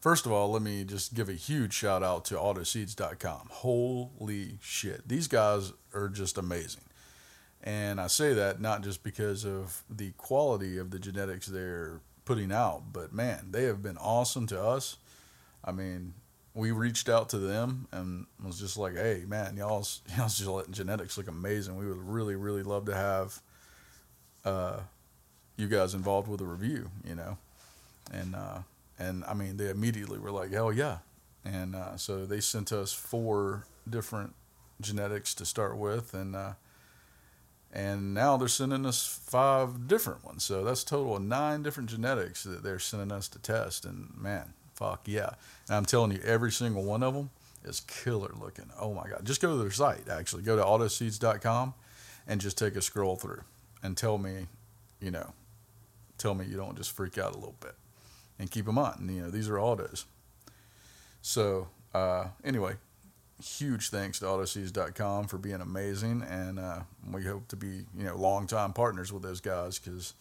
first 0.00 0.26
of 0.26 0.32
all, 0.32 0.50
let 0.50 0.62
me 0.62 0.84
just 0.84 1.14
give 1.14 1.28
a 1.28 1.34
huge 1.34 1.74
shout 1.74 2.02
out 2.02 2.24
to 2.26 2.34
autoseeds.com. 2.34 3.48
Holy 3.50 4.58
shit. 4.62 5.06
These 5.06 5.28
guys 5.28 5.72
are 5.94 6.08
just 6.08 6.38
amazing. 6.38 6.82
And 7.62 8.00
I 8.00 8.06
say 8.06 8.32
that 8.32 8.60
not 8.60 8.82
just 8.82 9.02
because 9.02 9.44
of 9.44 9.84
the 9.90 10.12
quality 10.12 10.78
of 10.78 10.90
the 10.90 10.98
genetics 10.98 11.46
they're 11.46 12.00
putting 12.24 12.50
out, 12.50 12.84
but 12.92 13.12
man, 13.12 13.48
they 13.50 13.64
have 13.64 13.82
been 13.82 13.98
awesome 13.98 14.46
to 14.46 14.62
us. 14.62 14.96
I 15.62 15.72
mean, 15.72 16.14
we 16.54 16.72
reached 16.72 17.08
out 17.08 17.28
to 17.30 17.38
them 17.38 17.86
and 17.92 18.26
was 18.42 18.58
just 18.58 18.76
like, 18.76 18.94
"Hey, 18.94 19.24
man, 19.26 19.56
y'all's 19.56 20.02
y'all's 20.16 20.42
genetics 20.70 21.16
look 21.16 21.28
amazing. 21.28 21.76
We 21.76 21.86
would 21.86 22.02
really, 22.02 22.36
really 22.36 22.62
love 22.62 22.86
to 22.86 22.94
have 22.94 23.40
uh, 24.44 24.80
you 25.56 25.68
guys 25.68 25.94
involved 25.94 26.28
with 26.28 26.40
a 26.40 26.46
review, 26.46 26.90
you 27.06 27.14
know." 27.14 27.38
And 28.12 28.34
uh, 28.34 28.58
and 28.98 29.24
I 29.24 29.34
mean, 29.34 29.56
they 29.56 29.70
immediately 29.70 30.18
were 30.18 30.32
like, 30.32 30.52
"Hell 30.52 30.72
yeah!" 30.72 30.98
And 31.44 31.74
uh, 31.74 31.96
so 31.96 32.26
they 32.26 32.40
sent 32.40 32.72
us 32.72 32.92
four 32.92 33.66
different 33.88 34.34
genetics 34.80 35.34
to 35.34 35.46
start 35.46 35.76
with, 35.76 36.14
and 36.14 36.34
uh, 36.34 36.52
and 37.72 38.12
now 38.12 38.36
they're 38.36 38.48
sending 38.48 38.84
us 38.84 39.06
five 39.06 39.86
different 39.86 40.24
ones. 40.24 40.42
So 40.42 40.64
that's 40.64 40.82
a 40.82 40.86
total 40.86 41.16
of 41.16 41.22
nine 41.22 41.62
different 41.62 41.88
genetics 41.88 42.42
that 42.42 42.62
they're 42.62 42.80
sending 42.80 43.12
us 43.12 43.28
to 43.28 43.38
test. 43.38 43.84
And 43.84 44.10
man, 44.16 44.54
fuck 44.80 45.02
yeah! 45.06 45.30
And 45.68 45.76
I'm 45.76 45.84
telling 45.84 46.10
you, 46.10 46.20
every 46.24 46.50
single 46.50 46.82
one 46.82 47.04
of 47.04 47.14
them 47.14 47.30
is 47.64 47.80
killer 47.80 48.32
looking. 48.40 48.70
Oh 48.80 48.92
my 48.92 49.08
god! 49.08 49.20
Just 49.24 49.40
go 49.40 49.52
to 49.52 49.62
their 49.62 49.70
site. 49.70 50.08
Actually, 50.08 50.42
go 50.42 50.56
to 50.56 50.62
autoseeds.com 50.62 51.74
and 52.26 52.40
just 52.40 52.58
take 52.58 52.74
a 52.74 52.82
scroll 52.82 53.14
through 53.14 53.42
and 53.82 53.96
tell 53.96 54.18
me, 54.18 54.46
you 55.00 55.12
know, 55.12 55.32
tell 56.18 56.34
me 56.34 56.46
you 56.46 56.56
don't 56.56 56.76
just 56.76 56.90
freak 56.90 57.18
out 57.18 57.32
a 57.32 57.38
little 57.38 57.56
bit. 57.60 57.74
And 58.38 58.50
keep 58.50 58.64
them 58.64 58.78
on. 58.78 59.06
You 59.12 59.22
know, 59.22 59.30
these 59.30 59.50
are 59.50 59.60
autos. 59.60 60.06
So 61.20 61.68
uh, 61.94 62.28
anyway, 62.42 62.76
huge 63.42 63.90
thanks 63.90 64.18
to 64.20 64.26
autoseeds.com 64.26 65.26
for 65.26 65.38
being 65.38 65.60
amazing 65.60 66.22
and 66.22 66.58
uh, 66.58 66.80
we 67.10 67.24
hope 67.24 67.48
to 67.48 67.56
be 67.56 67.84
you 67.96 68.04
know 68.04 68.16
long 68.16 68.46
time 68.46 68.72
partners 68.72 69.12
with 69.12 69.22
those 69.22 69.40
guys 69.40 69.78
because 69.78 70.14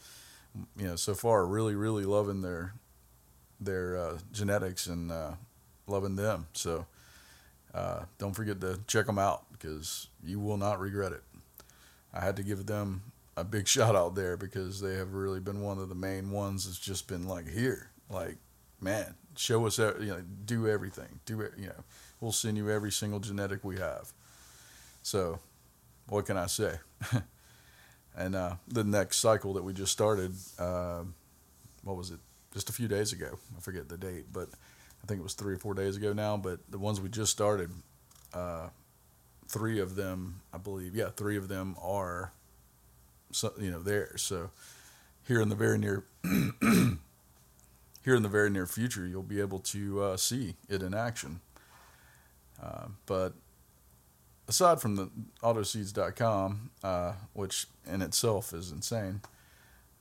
you 0.78 0.88
know 0.88 0.96
so 0.96 1.13
far 1.13 1.46
really 1.46 1.75
really 1.75 2.06
loving 2.06 2.42
their 2.42 2.74
their 3.60 3.98
uh, 3.98 4.18
genetics 4.32 4.88
and 4.88 5.12
uh, 5.12 5.32
loving 5.88 6.16
them 6.16 6.48
so 6.54 6.86
uh, 7.74 8.04
don't 8.18 8.34
forget 8.34 8.60
to 8.62 8.80
check 8.88 9.06
them 9.06 9.20
out 9.20 9.46
because 9.51 10.08
you 10.24 10.39
will 10.39 10.58
not 10.58 10.80
regret 10.80 11.12
it 11.12 11.24
i 12.13 12.20
had 12.20 12.36
to 12.36 12.44
give 12.44 12.66
them 12.66 13.01
a 13.38 13.44
big 13.44 13.68
shout 13.75 13.96
out 13.96 14.16
there 14.16 14.38
because 14.38 14.82
they 14.82 14.96
have 14.96 15.13
really 15.13 15.39
been 15.39 15.62
one 15.62 15.78
of 15.78 15.89
the 15.89 15.96
main 15.96 16.32
ones 16.32 16.66
that's 16.66 16.80
just 16.80 17.08
been 17.08 17.28
like 17.28 17.48
here 17.48 17.89
like 18.10 18.38
man 18.82 19.16
show 19.36 19.66
us 19.66 19.78
you 19.78 19.94
know 20.00 20.22
do 20.46 20.68
everything 20.68 21.20
do 21.25 21.42
it 21.42 21.54
you 21.58 21.68
know 21.68 21.84
we'll 22.20 22.32
send 22.32 22.58
you 22.58 22.70
every 22.70 22.92
single 22.92 23.20
genetic 23.20 23.63
we 23.63 23.78
have. 23.78 24.12
So, 25.01 25.39
what 26.08 26.25
can 26.25 26.38
I 26.38 26.48
say? 26.48 26.75
and 28.16 28.36
uh, 28.36 28.56
the 28.68 28.84
next 28.84 29.18
cycle 29.18 29.54
that 29.54 29.63
we 29.63 29.74
just 29.74 29.92
started, 29.92 30.34
uh, 30.58 31.04
what 31.84 31.96
was 31.96 32.12
it? 32.12 32.20
Just 32.53 32.70
a 32.70 32.74
few 32.74 32.88
days 32.88 33.13
ago. 33.13 33.38
I 33.58 33.62
forget 33.62 33.89
the 33.89 33.98
date, 33.98 34.25
but 34.32 34.50
I 35.03 35.08
think 35.08 35.20
it 35.20 35.24
was 35.24 35.34
three 35.34 35.53
or 35.53 35.58
four 35.58 35.74
days 35.74 35.98
ago 35.98 36.13
now. 36.13 36.38
But 36.38 36.60
the 36.70 36.79
ones 36.79 37.00
we 37.00 37.10
just 37.10 37.32
started, 37.32 37.70
uh, 38.34 38.70
three 39.48 39.79
of 39.79 39.96
them, 39.96 40.41
I 40.53 40.58
believe, 40.58 40.96
yeah, 40.96 41.10
three 41.10 41.38
of 41.38 41.48
them 41.48 41.75
are, 41.82 42.32
so, 43.32 43.53
you 43.60 43.72
know, 43.72 43.82
there. 43.82 44.18
So 44.18 44.50
here 45.27 45.41
in 45.41 45.50
the 45.50 45.56
very 45.56 45.77
near, 45.77 46.03
here 46.24 48.15
in 48.15 48.24
the 48.24 48.29
very 48.29 48.50
near 48.50 48.65
future, 48.65 49.06
you'll 49.06 49.22
be 49.22 49.39
able 49.39 49.60
to 49.60 50.01
uh, 50.01 50.18
see 50.18 50.56
it 50.68 50.82
in 50.82 50.94
action. 50.94 51.41
Uh, 52.62 52.88
but 53.06 53.34
aside 54.48 54.82
from 54.82 54.96
the 54.96 55.10
autoseeds.com, 55.44 56.72
uh, 56.84 57.13
which 57.34 57.68
in 57.88 58.01
itself 58.01 58.53
is 58.53 58.72
insane, 58.72 59.22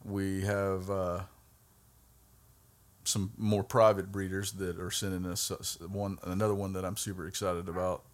we 0.04 0.42
have 0.42 0.90
uh, 0.90 1.20
some 3.08 3.32
more 3.36 3.64
private 3.64 4.12
breeders 4.12 4.52
that 4.52 4.78
are 4.78 4.90
sending 4.90 5.30
us 5.30 5.50
one. 5.80 6.18
Another 6.22 6.54
one 6.54 6.72
that 6.74 6.84
I'm 6.84 6.96
super 6.96 7.26
excited 7.26 7.68
about 7.68 8.04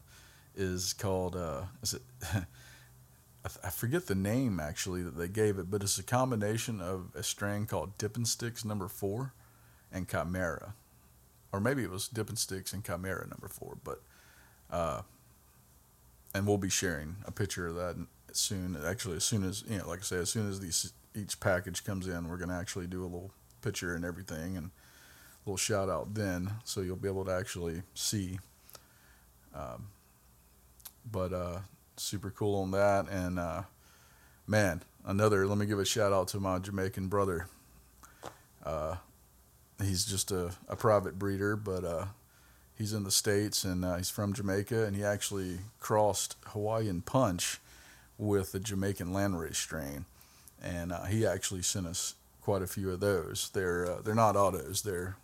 is 0.57 0.93
called 0.93 1.37
uh, 1.37 1.63
is 1.83 1.95
it? 1.95 2.03
I 3.63 3.69
forget 3.69 4.07
the 4.07 4.15
name 4.15 4.59
actually 4.59 5.03
that 5.03 5.19
they 5.19 5.29
gave 5.29 5.59
it, 5.59 5.71
but 5.71 5.83
it's 5.83 5.99
a 5.99 6.03
combination 6.03 6.81
of 6.81 7.11
a 7.15 7.23
strain 7.23 7.67
called 7.67 7.99
Dippin' 7.99 8.25
Sticks 8.25 8.65
number 8.65 8.89
four 8.89 9.35
and 9.93 10.09
Chimera, 10.09 10.75
or 11.53 11.61
maybe 11.61 11.83
it 11.83 11.91
was 11.91 12.09
Dippin' 12.09 12.37
Sticks 12.37 12.73
and 12.73 12.83
Chimera 12.83 13.29
number 13.29 13.49
four, 13.49 13.77
but 13.85 14.01
uh, 14.71 15.03
and 16.35 16.47
we'll 16.47 16.57
be 16.57 16.71
sharing 16.71 17.17
a 17.27 17.31
picture 17.31 17.67
of 17.67 17.75
that 17.75 17.97
soon. 18.33 18.79
Actually, 18.83 19.17
as 19.17 19.25
soon 19.25 19.45
as 19.45 19.63
you 19.69 19.79
know, 19.79 19.89
like 19.89 20.01
I 20.01 20.03
say, 20.03 20.17
as 20.17 20.31
soon 20.31 20.49
as 20.49 20.61
these 20.61 20.93
each 21.15 21.39
package 21.39 21.85
comes 21.85 22.09
in, 22.09 22.29
we're 22.29 22.39
gonna 22.39 22.59
actually 22.59 22.87
do 22.87 23.03
a 23.03 23.05
little 23.05 23.31
picture 23.61 23.95
and 23.95 24.07
everything, 24.07 24.57
and 24.57 24.71
little 25.47 25.57
shout 25.57 25.89
out 25.89 26.15
then, 26.15 26.53
so 26.65 26.81
you'll 26.81 26.97
be 26.97 27.09
able 27.09 27.25
to 27.25 27.33
actually 27.33 27.83
see. 27.95 28.39
Um, 29.55 29.89
but 31.11 31.33
uh, 31.33 31.59
super 31.97 32.31
cool 32.31 32.63
on 32.63 32.71
that, 32.73 33.09
and 33.09 33.39
uh, 33.39 33.63
man, 34.47 34.83
another. 35.05 35.47
Let 35.47 35.59
me 35.59 35.67
give 35.67 35.79
a 35.79 35.85
shout 35.85 36.13
out 36.13 36.29
to 36.29 36.41
my 36.41 36.59
Jamaican 36.59 37.09
brother. 37.09 37.47
Uh, 38.65 38.97
he's 39.83 40.05
just 40.05 40.31
a, 40.31 40.53
a 40.69 40.77
private 40.77 41.19
breeder, 41.19 41.57
but 41.57 41.85
uh, 41.85 42.07
he's 42.77 42.93
in 42.93 43.05
the 43.05 43.11
states 43.11 43.65
and 43.65 43.85
uh, 43.85 43.97
he's 43.97 44.11
from 44.11 44.33
Jamaica, 44.33 44.85
and 44.85 44.97
he 44.97 45.05
actually 45.05 45.59
crossed 45.81 46.37
Hawaiian 46.49 47.03
Punch 47.03 47.59
with 48.17 48.53
the 48.53 48.61
Jamaican 48.61 49.09
landrace 49.09 49.57
strain, 49.57 50.07
and 50.63 50.93
uh, 50.93 51.05
he 51.05 51.27
actually 51.27 51.63
sent 51.63 51.87
us 51.87 52.15
quite 52.41 52.63
a 52.63 52.67
few 52.67 52.91
of 52.91 53.01
those. 53.01 53.51
They're 53.53 53.91
uh, 53.91 54.03
they're 54.03 54.15
not 54.15 54.37
autos, 54.37 54.83
they're 54.83 55.17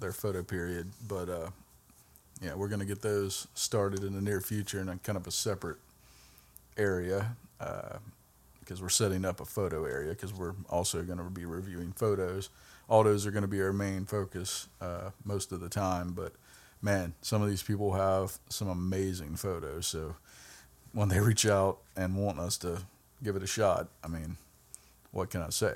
they're 0.00 0.12
photo 0.12 0.42
period, 0.42 0.90
but 1.08 1.28
uh, 1.28 1.50
yeah, 2.42 2.54
we're 2.54 2.68
going 2.68 2.80
to 2.80 2.86
get 2.86 3.02
those 3.02 3.46
started 3.54 4.02
in 4.02 4.14
the 4.14 4.20
near 4.20 4.40
future 4.40 4.80
in 4.80 4.88
a 4.88 4.96
kind 4.98 5.16
of 5.16 5.26
a 5.26 5.30
separate 5.30 5.78
area 6.76 7.36
because 8.60 8.82
we're 8.82 8.88
setting 8.88 9.24
up 9.24 9.40
a 9.40 9.44
photo 9.44 9.84
area 9.84 10.10
because 10.10 10.32
we're 10.32 10.54
also 10.68 11.02
going 11.02 11.18
to 11.18 11.24
be 11.24 11.44
reviewing 11.44 11.92
photos. 11.92 12.50
Autos 12.88 13.26
are 13.26 13.30
going 13.30 13.42
to 13.42 13.48
be 13.48 13.62
our 13.62 13.72
main 13.72 14.04
focus 14.04 14.68
uh, 14.80 15.10
most 15.24 15.52
of 15.52 15.60
the 15.60 15.68
time, 15.68 16.12
but 16.12 16.32
man, 16.82 17.14
some 17.22 17.40
of 17.40 17.48
these 17.48 17.62
people 17.62 17.92
have 17.92 18.38
some 18.48 18.68
amazing 18.68 19.36
photos. 19.36 19.86
So 19.86 20.16
when 20.92 21.08
they 21.08 21.20
reach 21.20 21.46
out 21.46 21.78
and 21.96 22.16
want 22.16 22.38
us 22.38 22.56
to 22.58 22.82
give 23.22 23.36
it 23.36 23.42
a 23.42 23.46
shot, 23.46 23.88
I 24.02 24.08
mean, 24.08 24.36
what 25.12 25.30
can 25.30 25.40
I 25.40 25.50
say? 25.50 25.74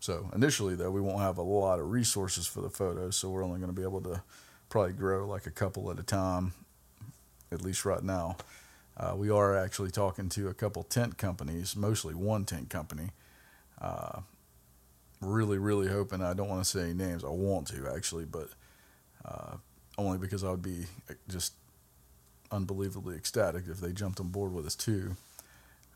So 0.00 0.30
initially, 0.34 0.74
though, 0.74 0.90
we 0.90 1.00
won't 1.00 1.20
have 1.20 1.38
a 1.38 1.42
lot 1.42 1.80
of 1.80 1.90
resources 1.90 2.46
for 2.46 2.60
the 2.60 2.70
photos, 2.70 3.16
so 3.16 3.30
we're 3.30 3.44
only 3.44 3.58
going 3.58 3.74
to 3.74 3.76
be 3.76 3.82
able 3.82 4.00
to 4.02 4.22
probably 4.68 4.92
grow 4.92 5.26
like 5.26 5.46
a 5.46 5.50
couple 5.50 5.90
at 5.90 5.98
a 5.98 6.02
time, 6.02 6.52
at 7.50 7.62
least 7.62 7.84
right 7.84 8.02
now. 8.02 8.36
Uh, 8.96 9.14
we 9.16 9.30
are 9.30 9.56
actually 9.56 9.90
talking 9.90 10.28
to 10.28 10.48
a 10.48 10.54
couple 10.54 10.82
tent 10.82 11.18
companies, 11.18 11.76
mostly 11.76 12.14
one 12.14 12.44
tent 12.44 12.68
company. 12.68 13.10
Uh, 13.80 14.20
really, 15.20 15.58
really 15.58 15.88
hoping. 15.88 16.22
I 16.22 16.34
don't 16.34 16.48
want 16.48 16.62
to 16.62 16.68
say 16.68 16.92
names. 16.92 17.24
I 17.24 17.28
want 17.28 17.68
to 17.68 17.88
actually, 17.94 18.24
but 18.24 18.48
uh, 19.24 19.56
only 19.96 20.18
because 20.18 20.44
I 20.44 20.50
would 20.50 20.62
be 20.62 20.86
just 21.28 21.54
unbelievably 22.50 23.16
ecstatic 23.16 23.64
if 23.68 23.78
they 23.78 23.92
jumped 23.92 24.20
on 24.20 24.28
board 24.28 24.52
with 24.52 24.66
us 24.66 24.74
too. 24.74 25.16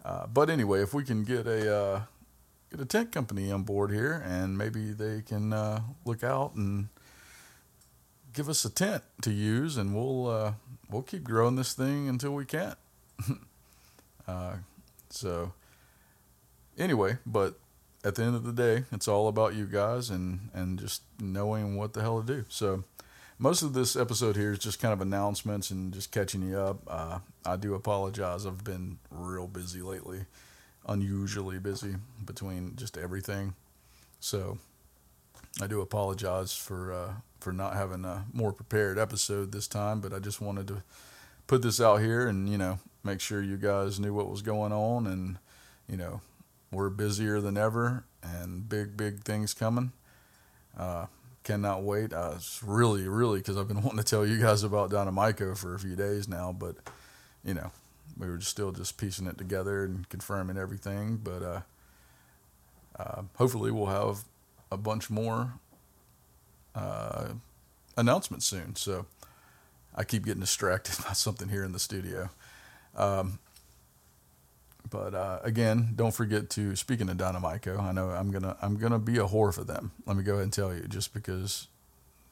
Uh, 0.04 0.26
but 0.26 0.50
anyway, 0.50 0.82
if 0.82 0.92
we 0.92 1.04
can 1.04 1.24
get 1.24 1.46
a 1.46 1.74
uh, 1.74 2.00
get 2.72 2.80
a 2.80 2.86
tent 2.86 3.12
company 3.12 3.52
on 3.52 3.62
board 3.62 3.92
here, 3.92 4.22
and 4.26 4.58
maybe 4.58 4.92
they 4.92 5.22
can 5.22 5.52
uh, 5.52 5.82
look 6.04 6.24
out 6.24 6.54
and 6.54 6.88
give 8.32 8.48
us 8.48 8.64
a 8.64 8.70
tent 8.70 9.04
to 9.22 9.30
use, 9.30 9.76
and 9.76 9.94
we'll 9.94 10.56
we'll 10.90 11.02
keep 11.02 11.24
growing 11.24 11.56
this 11.56 11.72
thing 11.72 12.08
until 12.08 12.32
we 12.32 12.44
can't. 12.44 12.78
uh, 14.28 14.56
so, 15.10 15.52
anyway, 16.78 17.18
but 17.26 17.58
at 18.04 18.14
the 18.14 18.22
end 18.22 18.36
of 18.36 18.44
the 18.44 18.52
day, 18.52 18.84
it's 18.92 19.08
all 19.08 19.28
about 19.28 19.54
you 19.54 19.66
guys 19.66 20.10
and, 20.10 20.50
and 20.52 20.78
just 20.78 21.02
knowing 21.20 21.76
what 21.76 21.92
the 21.92 22.00
hell 22.00 22.20
to 22.20 22.26
do. 22.26 22.44
So, 22.48 22.84
most 23.38 23.62
of 23.62 23.72
this 23.72 23.96
episode 23.96 24.36
here 24.36 24.52
is 24.52 24.58
just 24.58 24.80
kind 24.80 24.92
of 24.92 25.00
announcements 25.00 25.70
and 25.70 25.92
just 25.92 26.12
catching 26.12 26.42
you 26.42 26.58
up. 26.58 26.78
Uh, 26.86 27.18
I 27.44 27.56
do 27.56 27.74
apologize. 27.74 28.46
I've 28.46 28.64
been 28.64 28.98
real 29.10 29.46
busy 29.46 29.82
lately, 29.82 30.26
unusually 30.86 31.58
busy 31.58 31.96
between 32.24 32.76
just 32.76 32.96
everything. 32.96 33.54
So, 34.20 34.58
I 35.60 35.66
do 35.66 35.80
apologize 35.80 36.54
for 36.54 36.92
uh, 36.92 37.12
for 37.40 37.52
not 37.52 37.74
having 37.74 38.04
a 38.04 38.24
more 38.32 38.52
prepared 38.52 38.98
episode 38.98 39.52
this 39.52 39.66
time, 39.66 40.00
but 40.00 40.12
I 40.12 40.18
just 40.18 40.40
wanted 40.40 40.68
to 40.68 40.82
put 41.46 41.62
this 41.62 41.80
out 41.80 42.00
here 42.00 42.26
and 42.26 42.48
you 42.48 42.56
know 42.56 42.78
make 43.04 43.20
sure 43.20 43.42
you 43.42 43.56
guys 43.56 44.00
knew 44.00 44.14
what 44.14 44.30
was 44.30 44.42
going 44.42 44.72
on 44.72 45.06
and 45.06 45.38
you 45.88 45.96
know 45.96 46.20
we're 46.70 46.88
busier 46.88 47.40
than 47.40 47.56
ever 47.56 48.04
and 48.22 48.68
big 48.68 48.96
big 48.96 49.22
things 49.24 49.52
coming 49.52 49.92
uh, 50.78 51.06
cannot 51.44 51.82
wait 51.82 52.14
I 52.14 52.36
really 52.64 53.08
really 53.08 53.40
because 53.40 53.56
i've 53.56 53.68
been 53.68 53.82
wanting 53.82 53.98
to 53.98 54.04
tell 54.04 54.24
you 54.24 54.40
guys 54.40 54.62
about 54.62 54.90
dynomyco 54.90 55.56
for 55.56 55.74
a 55.74 55.78
few 55.78 55.96
days 55.96 56.28
now 56.28 56.54
but 56.56 56.76
you 57.44 57.52
know 57.52 57.70
we 58.18 58.26
were 58.28 58.40
still 58.40 58.72
just 58.72 58.96
piecing 58.96 59.26
it 59.26 59.38
together 59.38 59.84
and 59.84 60.08
confirming 60.08 60.56
everything 60.56 61.16
but 61.16 61.42
uh, 61.42 61.60
uh 62.98 63.22
hopefully 63.36 63.70
we'll 63.70 63.86
have 63.86 64.24
a 64.70 64.76
bunch 64.76 65.10
more 65.10 65.54
uh, 66.74 67.28
announcements 67.96 68.46
soon 68.46 68.74
so 68.76 69.06
I 69.94 70.04
keep 70.04 70.24
getting 70.24 70.40
distracted 70.40 70.96
by 71.06 71.12
something 71.12 71.48
here 71.48 71.64
in 71.64 71.72
the 71.72 71.78
studio. 71.78 72.30
Um, 72.96 73.38
but 74.90 75.14
uh, 75.14 75.38
again, 75.42 75.92
don't 75.96 76.14
forget 76.14 76.50
to. 76.50 76.76
Speaking 76.76 77.08
of 77.08 77.16
Dynomyco, 77.16 77.80
I 77.80 77.92
know 77.92 78.10
I'm 78.10 78.30
gonna 78.30 78.56
I'm 78.60 78.76
gonna 78.76 78.98
be 78.98 79.16
a 79.16 79.24
whore 79.24 79.54
for 79.54 79.64
them. 79.64 79.92
Let 80.06 80.16
me 80.16 80.22
go 80.22 80.34
ahead 80.34 80.44
and 80.44 80.52
tell 80.52 80.74
you, 80.74 80.82
just 80.82 81.14
because 81.14 81.68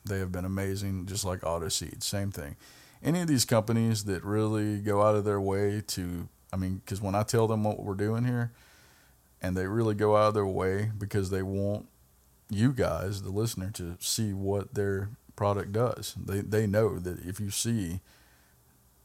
they 0.04 0.18
have 0.18 0.30
been 0.30 0.44
amazing, 0.44 1.06
just 1.06 1.24
like 1.24 1.44
Auto 1.44 1.68
Seed, 1.68 2.02
same 2.02 2.30
thing. 2.30 2.56
Any 3.02 3.20
of 3.20 3.28
these 3.28 3.44
companies 3.44 4.04
that 4.04 4.22
really 4.24 4.78
go 4.78 5.02
out 5.02 5.16
of 5.16 5.24
their 5.24 5.40
way 5.40 5.82
to, 5.88 6.28
I 6.52 6.56
mean, 6.56 6.82
because 6.84 7.00
when 7.00 7.14
I 7.14 7.22
tell 7.22 7.46
them 7.46 7.64
what 7.64 7.82
we're 7.82 7.94
doing 7.94 8.24
here, 8.24 8.52
and 9.42 9.56
they 9.56 9.66
really 9.66 9.94
go 9.94 10.16
out 10.16 10.28
of 10.28 10.34
their 10.34 10.46
way 10.46 10.90
because 10.98 11.30
they 11.30 11.42
want 11.42 11.86
you 12.50 12.72
guys, 12.72 13.22
the 13.22 13.30
listener, 13.30 13.70
to 13.72 13.96
see 14.00 14.34
what 14.34 14.74
they're 14.74 15.10
product 15.40 15.72
does. 15.72 16.14
They 16.22 16.42
they 16.42 16.66
know 16.66 16.98
that 16.98 17.24
if 17.24 17.40
you 17.40 17.50
see 17.50 18.00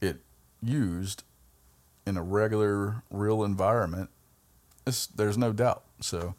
it 0.01 0.17
used 0.61 1.23
in 2.05 2.17
a 2.17 2.21
regular 2.21 3.03
real 3.09 3.41
environment, 3.41 4.09
there's 5.15 5.37
no 5.37 5.53
doubt. 5.53 5.83
So, 6.01 6.35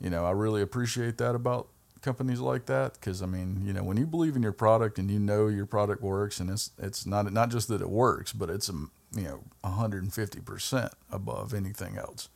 you 0.00 0.10
know, 0.10 0.26
I 0.26 0.32
really 0.32 0.62
appreciate 0.62 1.16
that 1.18 1.36
about 1.36 1.68
companies 2.02 2.40
like 2.40 2.66
that 2.66 2.94
because 2.94 3.22
I 3.22 3.26
mean, 3.26 3.62
you 3.64 3.72
know, 3.72 3.82
when 3.82 3.96
you 3.96 4.06
believe 4.06 4.36
in 4.36 4.42
your 4.42 4.52
product 4.52 4.98
and 4.98 5.10
you 5.10 5.18
know 5.18 5.48
your 5.48 5.66
product 5.66 6.02
works 6.02 6.40
and 6.40 6.50
it's 6.50 6.70
it's 6.78 7.06
not 7.06 7.32
not 7.32 7.50
just 7.50 7.68
that 7.68 7.80
it 7.80 7.90
works, 7.90 8.32
but 8.32 8.50
it's 8.50 8.68
a 8.68 8.72
you 9.14 9.24
know 9.24 9.40
150 9.62 10.40
percent 10.40 10.92
above 11.10 11.54
anything 11.54 11.96
else. 11.96 12.28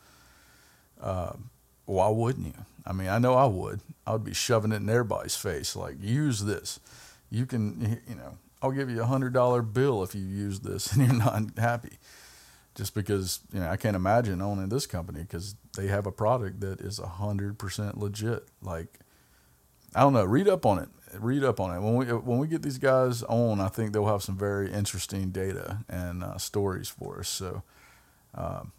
Uh, 1.00 1.34
why 1.86 2.08
wouldn't 2.08 2.46
you? 2.46 2.64
I 2.86 2.92
mean, 2.92 3.08
I 3.08 3.18
know 3.18 3.34
I 3.34 3.46
would. 3.46 3.80
I 4.06 4.12
would 4.12 4.24
be 4.24 4.34
shoving 4.34 4.72
it 4.72 4.76
in 4.76 4.88
everybody's 4.88 5.36
face, 5.36 5.74
like, 5.76 5.96
use 6.00 6.44
this. 6.44 6.80
You 7.30 7.46
can, 7.46 8.00
you 8.08 8.14
know, 8.14 8.38
I'll 8.62 8.72
give 8.72 8.90
you 8.90 9.02
a 9.02 9.06
hundred 9.06 9.32
dollar 9.32 9.62
bill 9.62 10.02
if 10.02 10.14
you 10.14 10.22
use 10.22 10.60
this 10.60 10.92
and 10.96 11.06
you're 11.06 11.16
not 11.16 11.58
happy. 11.58 11.98
Just 12.74 12.94
because, 12.94 13.40
you 13.52 13.60
know, 13.60 13.68
I 13.68 13.76
can't 13.76 13.94
imagine 13.94 14.42
owning 14.42 14.68
this 14.68 14.86
company 14.86 15.20
because 15.20 15.54
they 15.76 15.86
have 15.86 16.06
a 16.06 16.12
product 16.12 16.60
that 16.60 16.80
is 16.80 16.98
a 16.98 17.06
hundred 17.06 17.58
percent 17.58 17.98
legit. 17.98 18.48
Like, 18.62 18.98
I 19.94 20.00
don't 20.00 20.12
know. 20.12 20.24
Read 20.24 20.48
up 20.48 20.66
on 20.66 20.78
it. 20.78 20.88
Read 21.18 21.44
up 21.44 21.60
on 21.60 21.74
it. 21.76 21.80
When 21.80 21.94
we 21.94 22.06
when 22.06 22.38
we 22.38 22.48
get 22.48 22.62
these 22.62 22.78
guys 22.78 23.22
on, 23.22 23.60
I 23.60 23.68
think 23.68 23.92
they'll 23.92 24.06
have 24.06 24.22
some 24.22 24.36
very 24.36 24.72
interesting 24.72 25.30
data 25.30 25.78
and 25.88 26.24
uh, 26.24 26.38
stories 26.38 26.88
for 26.88 27.20
us. 27.20 27.28
So, 27.28 27.62
um, 28.34 28.72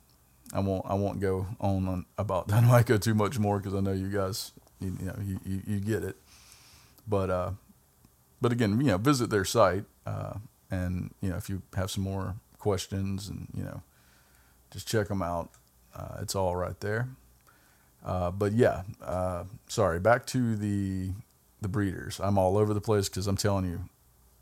I 0.53 0.59
won't 0.59 0.85
I 0.85 0.95
won't 0.95 1.21
go 1.21 1.47
on, 1.61 1.87
on 1.87 2.05
about 2.17 2.47
Dynomyco 2.49 3.01
too 3.01 3.15
much 3.15 3.39
more 3.39 3.59
because 3.59 3.73
I 3.73 3.79
know 3.79 3.93
you 3.93 4.09
guys 4.09 4.51
you, 4.79 4.97
you 4.99 5.05
know 5.05 5.15
you, 5.23 5.39
you, 5.45 5.61
you, 5.65 5.79
get 5.79 6.03
it. 6.03 6.17
But 7.07 7.29
uh, 7.29 7.51
but 8.41 8.51
again, 8.51 8.79
you 8.81 8.87
know, 8.87 8.97
visit 8.97 9.29
their 9.29 9.45
site 9.45 9.85
uh, 10.05 10.33
and 10.69 11.13
you 11.21 11.29
know 11.29 11.37
if 11.37 11.49
you 11.49 11.61
have 11.75 11.89
some 11.89 12.03
more 12.03 12.35
questions 12.59 13.29
and 13.29 13.47
you 13.55 13.63
know 13.63 13.81
just 14.71 14.87
check 14.87 15.07
them 15.07 15.21
out. 15.21 15.49
Uh, 15.95 16.17
it's 16.21 16.35
all 16.35 16.55
right 16.55 16.79
there. 16.81 17.07
Uh, 18.05 18.31
but 18.31 18.53
yeah, 18.53 18.83
uh, 19.03 19.43
sorry. 19.67 19.99
Back 19.99 20.25
to 20.27 20.55
the 20.55 21.09
the 21.61 21.67
breeders. 21.67 22.19
I'm 22.23 22.37
all 22.37 22.57
over 22.57 22.73
the 22.73 22.81
place 22.81 23.09
because 23.09 23.27
I'm 23.27 23.37
telling 23.37 23.65
you, 23.65 23.89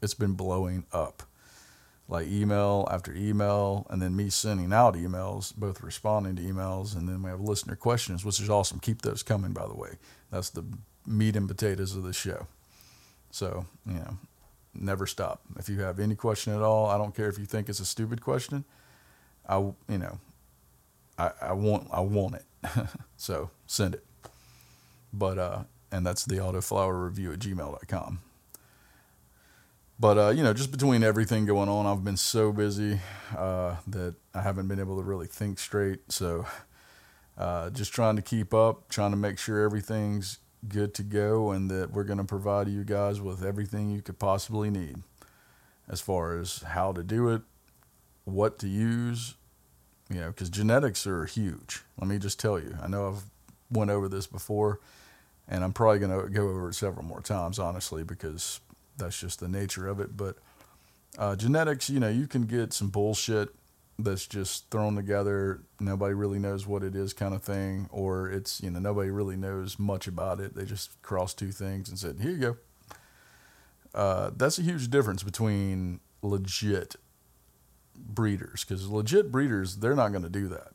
it's 0.01 0.13
been 0.13 0.33
blowing 0.33 0.85
up 0.91 1.23
like 2.07 2.27
email 2.27 2.87
after 2.91 3.13
email, 3.15 3.87
and 3.89 4.01
then 4.01 4.15
me 4.15 4.29
sending 4.29 4.73
out 4.73 4.95
emails, 4.95 5.55
both 5.55 5.81
responding 5.81 6.35
to 6.35 6.41
emails, 6.41 6.95
and 6.95 7.07
then 7.07 7.23
we 7.23 7.29
have 7.29 7.39
listener 7.39 7.75
questions, 7.75 8.25
which 8.25 8.41
is 8.41 8.49
awesome. 8.49 8.79
Keep 8.79 9.01
those 9.01 9.23
coming, 9.23 9.53
by 9.53 9.65
the 9.65 9.73
way. 9.73 9.97
That's 10.29 10.49
the 10.49 10.65
meat 11.07 11.35
and 11.35 11.47
potatoes 11.47 11.95
of 11.95 12.03
the 12.03 12.13
show. 12.13 12.47
So, 13.31 13.65
you 13.87 13.95
know, 13.95 14.17
never 14.73 15.07
stop. 15.07 15.41
If 15.57 15.69
you 15.69 15.79
have 15.81 15.99
any 15.99 16.15
question 16.15 16.53
at 16.53 16.61
all, 16.61 16.87
I 16.87 16.97
don't 16.97 17.15
care 17.15 17.29
if 17.29 17.39
you 17.39 17.45
think 17.45 17.69
it's 17.69 17.79
a 17.79 17.85
stupid 17.85 18.21
question. 18.21 18.65
I, 19.47 19.57
you 19.57 19.97
know, 19.97 20.19
I, 21.17 21.31
I 21.41 21.53
want, 21.53 21.87
I 21.91 22.01
want 22.01 22.35
it. 22.35 22.45
so 23.17 23.49
send 23.65 23.95
it. 23.95 24.05
But, 25.11 25.37
uh, 25.37 25.63
and 25.91 26.05
that's 26.05 26.25
the 26.25 26.37
autoflower 26.37 27.03
review 27.03 27.31
at 27.33 27.39
gmail.com. 27.39 28.19
But 29.99 30.17
uh, 30.17 30.29
you 30.29 30.43
know, 30.43 30.53
just 30.53 30.71
between 30.71 31.03
everything 31.03 31.45
going 31.45 31.69
on, 31.69 31.85
I've 31.85 32.03
been 32.03 32.17
so 32.17 32.51
busy 32.51 32.99
uh, 33.37 33.77
that 33.87 34.15
I 34.33 34.41
haven't 34.41 34.67
been 34.67 34.79
able 34.79 34.97
to 34.97 35.03
really 35.03 35.27
think 35.27 35.59
straight. 35.59 36.11
So, 36.11 36.45
uh, 37.37 37.69
just 37.69 37.93
trying 37.93 38.15
to 38.15 38.21
keep 38.21 38.53
up, 38.53 38.89
trying 38.89 39.11
to 39.11 39.17
make 39.17 39.37
sure 39.37 39.63
everything's 39.63 40.39
good 40.67 40.93
to 40.95 41.03
go, 41.03 41.51
and 41.51 41.69
that 41.71 41.91
we're 41.91 42.03
going 42.03 42.17
to 42.17 42.25
provide 42.25 42.67
you 42.67 42.83
guys 42.83 43.21
with 43.21 43.45
everything 43.45 43.91
you 43.91 44.01
could 44.01 44.19
possibly 44.19 44.69
need, 44.69 44.97
as 45.87 46.01
far 46.01 46.37
as 46.37 46.63
how 46.63 46.91
to 46.91 47.01
do 47.01 47.29
it, 47.29 47.43
what 48.25 48.59
to 48.59 48.67
use. 48.67 49.35
You 50.13 50.21
know, 50.21 50.27
because 50.27 50.49
genetics 50.49 51.07
are 51.07 51.25
huge. 51.25 51.81
Let 51.99 52.07
me 52.07 52.19
just 52.19 52.39
tell 52.39 52.59
you. 52.59 52.77
I 52.81 52.87
know 52.87 53.07
I've 53.07 53.23
went 53.71 53.89
over 53.89 54.07
this 54.07 54.27
before, 54.27 54.79
and 55.47 55.63
I'm 55.63 55.73
probably 55.73 55.99
going 55.99 56.11
to 56.21 56.29
go 56.29 56.49
over 56.49 56.69
it 56.69 56.75
several 56.75 57.03
more 57.05 57.21
times, 57.21 57.57
honestly, 57.57 58.03
because 58.03 58.59
that's 58.97 59.19
just 59.19 59.39
the 59.39 59.47
nature 59.47 59.87
of 59.87 59.99
it. 59.99 60.15
But 60.15 60.37
uh, 61.17 61.35
genetics, 61.35 61.89
you 61.89 61.99
know, 61.99 62.09
you 62.09 62.27
can 62.27 62.43
get 62.43 62.73
some 62.73 62.89
bullshit 62.89 63.49
that's 63.97 64.27
just 64.27 64.69
thrown 64.69 64.95
together. 64.95 65.61
Nobody 65.79 66.13
really 66.13 66.39
knows 66.39 66.67
what 66.67 66.83
it 66.83 66.95
is, 66.95 67.13
kind 67.13 67.33
of 67.33 67.41
thing, 67.41 67.87
or 67.91 68.29
it's 68.29 68.61
you 68.61 68.69
know 68.69 68.79
nobody 68.79 69.09
really 69.09 69.35
knows 69.35 69.79
much 69.79 70.07
about 70.07 70.39
it. 70.39 70.55
They 70.55 70.65
just 70.65 71.01
cross 71.01 71.33
two 71.33 71.51
things 71.51 71.89
and 71.89 71.97
said, 71.97 72.19
"Here 72.19 72.31
you 72.31 72.37
go." 72.37 72.57
uh, 73.93 74.31
that's 74.35 74.57
a 74.57 74.61
huge 74.61 74.89
difference 74.89 75.23
between 75.23 75.99
legit 76.21 76.95
breeders 77.95 78.63
because 78.63 78.87
legit 78.89 79.31
breeders 79.31 79.77
they're 79.77 79.95
not 79.95 80.09
going 80.09 80.23
to 80.23 80.29
do 80.29 80.47
that. 80.49 80.69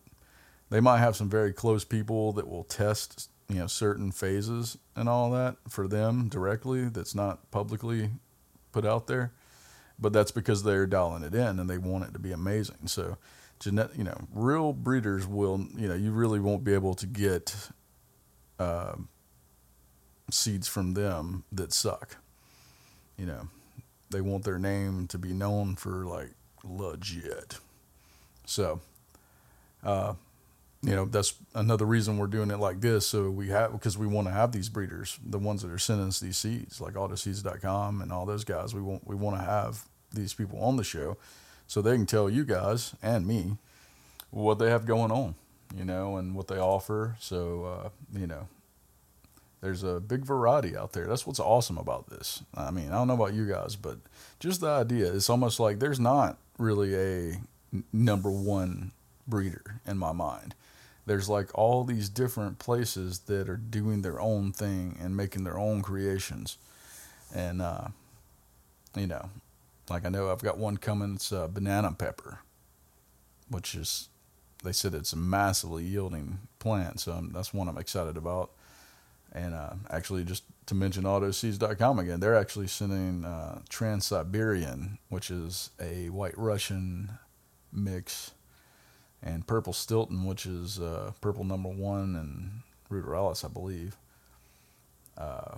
They 0.71 0.81
might 0.81 0.99
have 0.99 1.17
some 1.17 1.31
very 1.31 1.53
close 1.53 1.85
people 1.85 2.33
that 2.33 2.49
will 2.49 2.65
test 2.65 3.31
you 3.49 3.57
know 3.57 3.67
certain 3.67 4.13
phases 4.13 4.79
and 4.95 5.09
all 5.09 5.31
that 5.31 5.57
for 5.69 5.89
them 5.89 6.29
directly. 6.29 6.89
That's 6.89 7.15
not 7.15 7.51
publicly 7.51 8.11
put 8.73 8.85
out 8.85 9.07
there, 9.07 9.33
but 9.99 10.13
that's 10.13 10.31
because 10.31 10.63
they're 10.63 10.87
dialing 10.87 11.23
it 11.23 11.35
in 11.35 11.59
and 11.59 11.69
they 11.69 11.79
want 11.79 12.05
it 12.05 12.13
to 12.13 12.19
be 12.19 12.33
amazing. 12.33 12.87
So, 12.87 13.17
genet, 13.61 13.91
you 13.97 14.05
know, 14.05 14.19
real 14.33 14.73
breeders 14.73 15.27
will 15.27 15.67
you 15.77 15.89
know 15.89 15.95
you 15.95 16.13
really 16.13 16.41
won't 16.41 16.65
be 16.65 16.75
able 16.75 16.95
to 16.95 17.07
get. 17.07 17.55
Uh, 18.59 18.97
seeds 20.31 20.69
from 20.69 20.95
them 20.95 21.45
that 21.53 21.73
suck. 21.73 22.17
You 23.17 23.27
know, 23.27 23.49
they 24.11 24.21
want 24.21 24.45
their 24.45 24.59
name 24.59 25.07
to 25.09 25.19
be 25.19 25.33
known 25.33 25.77
for 25.77 26.05
like 26.05 26.31
legit. 26.65 27.59
So, 28.47 28.81
uh, 29.85 30.15
you 30.83 30.95
know, 30.95 31.07
that's 31.07 31.35
another 31.55 31.85
reason 31.85 32.19
we're 32.19 32.29
doing 32.29 32.51
it 32.51 32.59
like 32.59 32.81
this. 32.81 33.07
So 33.07 33.31
we 33.31 33.49
have, 33.49 33.73
because 33.73 33.99
we 33.99 34.07
want 34.07 34.29
to 34.29 34.33
have 34.33 34.53
these 34.53 34.69
breeders, 34.69 35.19
the 35.25 35.39
ones 35.39 35.63
that 35.63 35.71
are 35.71 35.79
sending 35.79 36.07
us 36.07 36.21
these 36.21 36.39
seeds, 36.39 36.81
like 36.81 36.95
autoseeds.com 36.95 38.01
and 38.01 38.13
all 38.13 38.27
those 38.27 38.45
guys. 38.45 38.75
We 38.75 38.81
want, 38.81 39.07
we 39.07 39.17
want 39.17 39.39
to 39.39 39.45
have 39.45 39.85
these 40.15 40.35
people 40.35 40.63
on 40.63 40.77
the 40.77 40.85
show 40.85 41.17
so 41.67 41.83
they 41.83 41.95
can 41.95 42.07
tell 42.07 42.31
you 42.31 42.45
guys 42.45 42.95
and 43.03 43.27
me 43.27 43.57
what 44.31 44.59
they 44.59 44.71
have 44.71 44.87
going 44.87 45.11
on, 45.11 45.35
you 45.77 45.85
know, 45.85 46.17
and 46.17 46.35
what 46.35 46.49
they 46.49 46.59
offer. 46.59 47.17
So, 47.19 47.65
uh, 47.65 47.89
you 48.17 48.27
know, 48.27 48.47
there's 49.61 49.83
a 49.83 50.01
big 50.01 50.25
variety 50.25 50.77
out 50.77 50.93
there. 50.93 51.07
That's 51.07 51.27
what's 51.27 51.41
awesome 51.41 51.79
about 51.79 52.09
this. 52.09 52.43
I 52.55 52.71
mean, 52.71 52.89
I 52.89 52.93
don't 52.93 53.09
know 53.09 53.15
about 53.15 53.35
you 53.35 53.49
guys, 53.49 53.75
but 53.75 53.99
just 54.39 54.61
the 54.61 54.69
idea, 54.69 55.13
it's 55.13 55.29
almost 55.29 55.59
like 55.59 55.81
there's 55.81 55.99
not 55.99 56.39
really 56.59 56.95
a 56.95 57.41
number 57.93 58.31
one 58.31 58.93
breeder 59.27 59.81
in 59.87 59.97
my 59.99 60.13
mind. 60.13 60.55
There's 61.07 61.29
like 61.29 61.57
all 61.57 61.85
these 61.85 62.11
different 62.11 62.59
places 62.59 63.21
that 63.21 63.49
are 63.49 63.57
doing 63.57 64.03
their 64.03 64.21
own 64.21 64.53
thing 64.53 64.99
and 65.01 65.17
making 65.17 65.45
their 65.45 65.59
own 65.59 65.81
creations. 65.81 66.59
And, 67.35 67.63
uh, 67.63 67.89
you 68.95 69.07
know, 69.07 69.31
like 69.89 70.05
I 70.05 70.11
know 70.11 70.31
I've 70.31 70.43
got 70.43 70.59
one 70.59 70.77
coming, 70.77 71.15
it's 71.15 71.33
uh, 71.33 71.49
banana 71.49 71.93
pepper, 71.93 72.41
which 73.49 73.75
is, 73.75 74.09
they 74.63 74.73
said 74.73 74.93
it's 74.93 75.13
a 75.13 75.17
massively 75.17 75.85
yielding 75.85 76.41
plant. 76.59 77.01
So 77.01 77.13
I'm, 77.13 77.33
that's 77.33 77.55
one 77.55 77.69
I'm 77.69 77.79
excited 77.79 78.17
about. 78.17 78.51
And 79.33 79.55
uh, 79.55 79.75
actually, 79.91 80.25
just 80.25 80.43
to 80.69 80.75
mention 80.75 81.05
autoseeds.com 81.05 81.99
again, 81.99 82.21
they're 82.21 82.37
actually 82.37 82.67
sending 82.67 83.25
uh, 83.25 83.61
Trans 83.71 84.05
Siberian, 84.05 84.99
which 85.09 85.31
is 85.31 85.71
a 85.81 86.11
white 86.11 86.37
Russian 86.37 87.11
mix, 87.73 88.33
and 89.23 89.47
Purple 89.47 89.73
Stilton, 89.73 90.27
which 90.27 90.45
is 90.45 90.79
uh, 90.79 91.13
purple 91.23 91.45
number 91.45 91.71
one 91.71 92.15
and 92.15 92.51
Ruderalis, 92.91 93.47
I 93.47 93.49
believe. 93.49 93.97
Uh, 95.17 95.57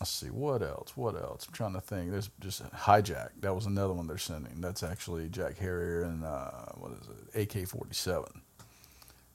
let's 0.00 0.10
see, 0.10 0.26
what 0.26 0.60
else? 0.60 0.96
What 0.96 1.14
else? 1.14 1.46
I'm 1.46 1.54
trying 1.54 1.74
to 1.74 1.80
think. 1.80 2.10
There's 2.10 2.30
just 2.40 2.64
Hijack. 2.72 3.28
That 3.42 3.54
was 3.54 3.66
another 3.66 3.94
one 3.94 4.08
they're 4.08 4.18
sending. 4.18 4.60
That's 4.60 4.82
actually 4.82 5.28
Jack 5.28 5.56
Herer 5.56 6.02
and 6.02 6.24
uh, 6.24 6.72
what 6.74 6.90
is 6.92 7.08
it? 7.38 7.56
AK 7.56 7.68
47. 7.68 8.42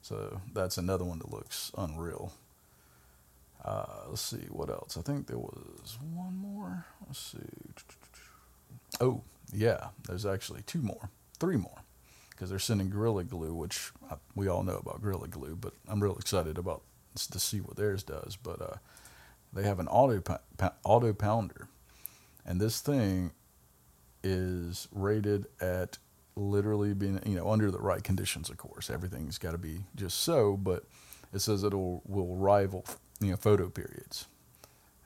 So 0.02 0.41
that's 0.54 0.78
another 0.78 1.06
one 1.06 1.19
that 1.19 1.32
looks 1.32 1.71
unreal. 1.78 2.34
Uh, 3.63 3.86
let's 4.10 4.21
see 4.21 4.45
what 4.50 4.69
else. 4.69 4.97
I 4.97 5.02
think 5.02 5.28
there 5.28 5.38
was 5.38 5.97
one 6.13 6.36
more. 6.38 6.86
Let's 7.06 7.19
see. 7.19 7.39
Oh 9.00 9.21
yeah, 9.54 9.89
there's 10.08 10.26
actually 10.26 10.63
two 10.63 10.82
more, 10.82 11.10
three 11.39 11.58
more, 11.58 11.84
because 12.32 12.50
they're 12.50 12.60
sending 12.60 12.89
Gorilla 12.89 13.24
Glue, 13.24 13.54
which 13.54 13.91
we 14.36 14.47
all 14.47 14.63
know 14.63 14.78
about 14.78 15.02
Gorilla 15.02 15.28
Glue, 15.28 15.56
but 15.56 15.74
I'm 15.88 16.02
real 16.02 16.17
excited 16.17 16.58
about 16.58 16.82
to 17.15 17.39
see 17.39 17.60
what 17.60 17.78
theirs 17.78 18.04
does. 18.04 18.36
But 18.41 18.62
uh, 18.62 18.76
they 19.54 19.63
have 19.63 19.80
an 19.80 19.88
auto 19.88 20.39
auto 20.84 21.13
pounder, 21.13 21.67
and 22.45 22.60
this 22.60 22.82
thing 22.82 23.32
is 24.24 24.88
rated 24.91 25.47
at 25.60 25.97
literally 26.36 26.93
being 26.93 27.19
you 27.26 27.36
know 27.36 27.52
under 27.52 27.69
the 27.69 27.80
right 27.80 28.04
conditions. 28.04 28.50
Of 28.50 28.58
course, 28.58 28.89
everything's 28.89 29.38
got 29.38 29.52
to 29.52 29.58
be 29.60 29.84
just 29.95 30.19
so, 30.21 30.58
but 30.58 30.86
it 31.34 31.39
says 31.39 31.63
it'll 31.63 32.02
will 32.08 32.36
rival 32.36 32.86
you 33.21 33.31
know, 33.31 33.38
photo 33.38 33.69
periods, 33.69 34.27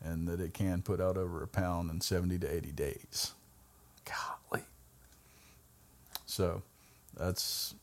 and 0.03 0.27
that 0.27 0.39
it 0.39 0.53
can 0.53 0.81
put 0.81 0.99
out 0.99 1.17
over 1.17 1.43
a 1.43 1.47
pound 1.47 1.91
in 1.91 2.01
70 2.01 2.39
to 2.39 2.53
80 2.53 2.71
days. 2.71 3.33
Golly. 4.05 4.63
So 6.25 6.63
that's 7.17 7.75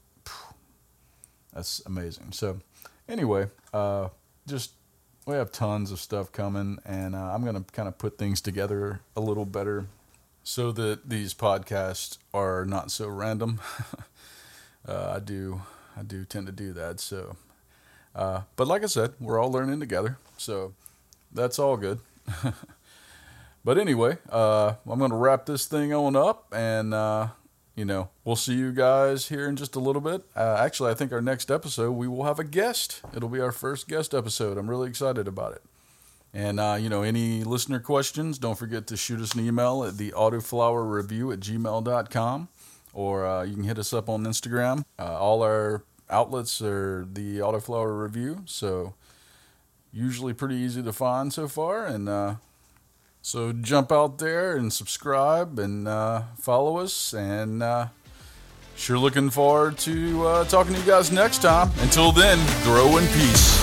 that's 1.52 1.82
amazing. 1.86 2.32
So 2.32 2.60
anyway, 3.08 3.48
uh, 3.72 4.08
just 4.46 4.72
we 5.26 5.34
have 5.34 5.52
tons 5.52 5.92
of 5.92 6.00
stuff 6.00 6.32
coming, 6.32 6.78
and 6.84 7.14
uh, 7.14 7.32
I'm 7.34 7.42
going 7.44 7.62
to 7.62 7.72
kind 7.72 7.88
of 7.88 7.98
put 7.98 8.18
things 8.18 8.40
together 8.40 9.00
a 9.16 9.20
little 9.20 9.44
better 9.44 9.86
so 10.42 10.72
that 10.72 11.08
these 11.08 11.34
podcasts 11.34 12.18
are 12.34 12.64
not 12.64 12.90
so 12.90 13.08
random. 13.08 13.60
uh, 14.88 15.12
I 15.16 15.20
do 15.20 15.62
I 15.96 16.02
do 16.02 16.24
tend 16.24 16.46
to 16.46 16.52
do 16.52 16.72
that, 16.72 17.00
so 17.00 17.36
uh, 18.14 18.42
but 18.56 18.66
like 18.66 18.82
I 18.82 18.86
said, 18.86 19.14
we're 19.20 19.40
all 19.40 19.50
learning 19.50 19.80
together, 19.80 20.18
so 20.36 20.74
that's 21.32 21.58
all 21.58 21.76
good. 21.76 22.00
but 23.64 23.78
anyway, 23.78 24.18
uh, 24.30 24.74
I'm 24.88 24.98
going 24.98 25.10
to 25.10 25.16
wrap 25.16 25.46
this 25.46 25.66
thing 25.66 25.92
on 25.92 26.16
up, 26.16 26.46
and 26.52 26.92
uh, 26.92 27.28
you 27.74 27.84
know, 27.84 28.10
we'll 28.24 28.36
see 28.36 28.54
you 28.54 28.72
guys 28.72 29.28
here 29.28 29.48
in 29.48 29.56
just 29.56 29.76
a 29.76 29.80
little 29.80 30.02
bit. 30.02 30.22
Uh, 30.36 30.56
actually, 30.58 30.90
I 30.90 30.94
think 30.94 31.12
our 31.12 31.22
next 31.22 31.50
episode 31.50 31.92
we 31.92 32.06
will 32.06 32.24
have 32.24 32.38
a 32.38 32.44
guest. 32.44 33.00
It'll 33.14 33.28
be 33.28 33.40
our 33.40 33.52
first 33.52 33.88
guest 33.88 34.14
episode. 34.14 34.58
I'm 34.58 34.68
really 34.68 34.88
excited 34.88 35.26
about 35.26 35.54
it. 35.54 35.62
And, 36.34 36.58
uh, 36.58 36.78
you 36.80 36.88
know, 36.88 37.02
any 37.02 37.44
listener 37.44 37.78
questions, 37.78 38.38
don't 38.38 38.56
forget 38.56 38.86
to 38.86 38.96
shoot 38.96 39.20
us 39.20 39.34
an 39.34 39.46
email 39.46 39.84
at 39.84 39.98
the 39.98 40.12
autoflower 40.12 40.90
review 40.90 41.30
at 41.30 41.40
gmail.com 41.40 42.48
or 42.94 43.26
uh, 43.26 43.42
you 43.42 43.54
can 43.54 43.64
hit 43.64 43.78
us 43.78 43.92
up 43.92 44.08
on 44.08 44.24
Instagram. 44.24 44.84
All 44.98 45.42
our 45.42 45.84
outlets 46.12 46.62
are 46.62 47.06
the 47.10 47.38
Autoflower 47.38 48.00
Review. 48.02 48.42
So 48.46 48.94
usually 49.92 50.32
pretty 50.32 50.56
easy 50.56 50.82
to 50.82 50.92
find 50.92 51.32
so 51.32 51.48
far. 51.48 51.86
And 51.86 52.08
uh, 52.08 52.36
so 53.20 53.52
jump 53.52 53.90
out 53.90 54.18
there 54.18 54.56
and 54.56 54.72
subscribe 54.72 55.58
and 55.58 55.88
uh, 55.88 56.22
follow 56.38 56.78
us. 56.78 57.12
And 57.12 57.62
uh, 57.62 57.88
sure 58.76 58.98
looking 58.98 59.30
forward 59.30 59.78
to 59.78 60.26
uh, 60.26 60.44
talking 60.44 60.74
to 60.74 60.80
you 60.80 60.86
guys 60.86 61.10
next 61.10 61.42
time. 61.42 61.70
Until 61.80 62.12
then, 62.12 62.38
grow 62.64 62.96
in 62.98 63.06
peace. 63.08 63.61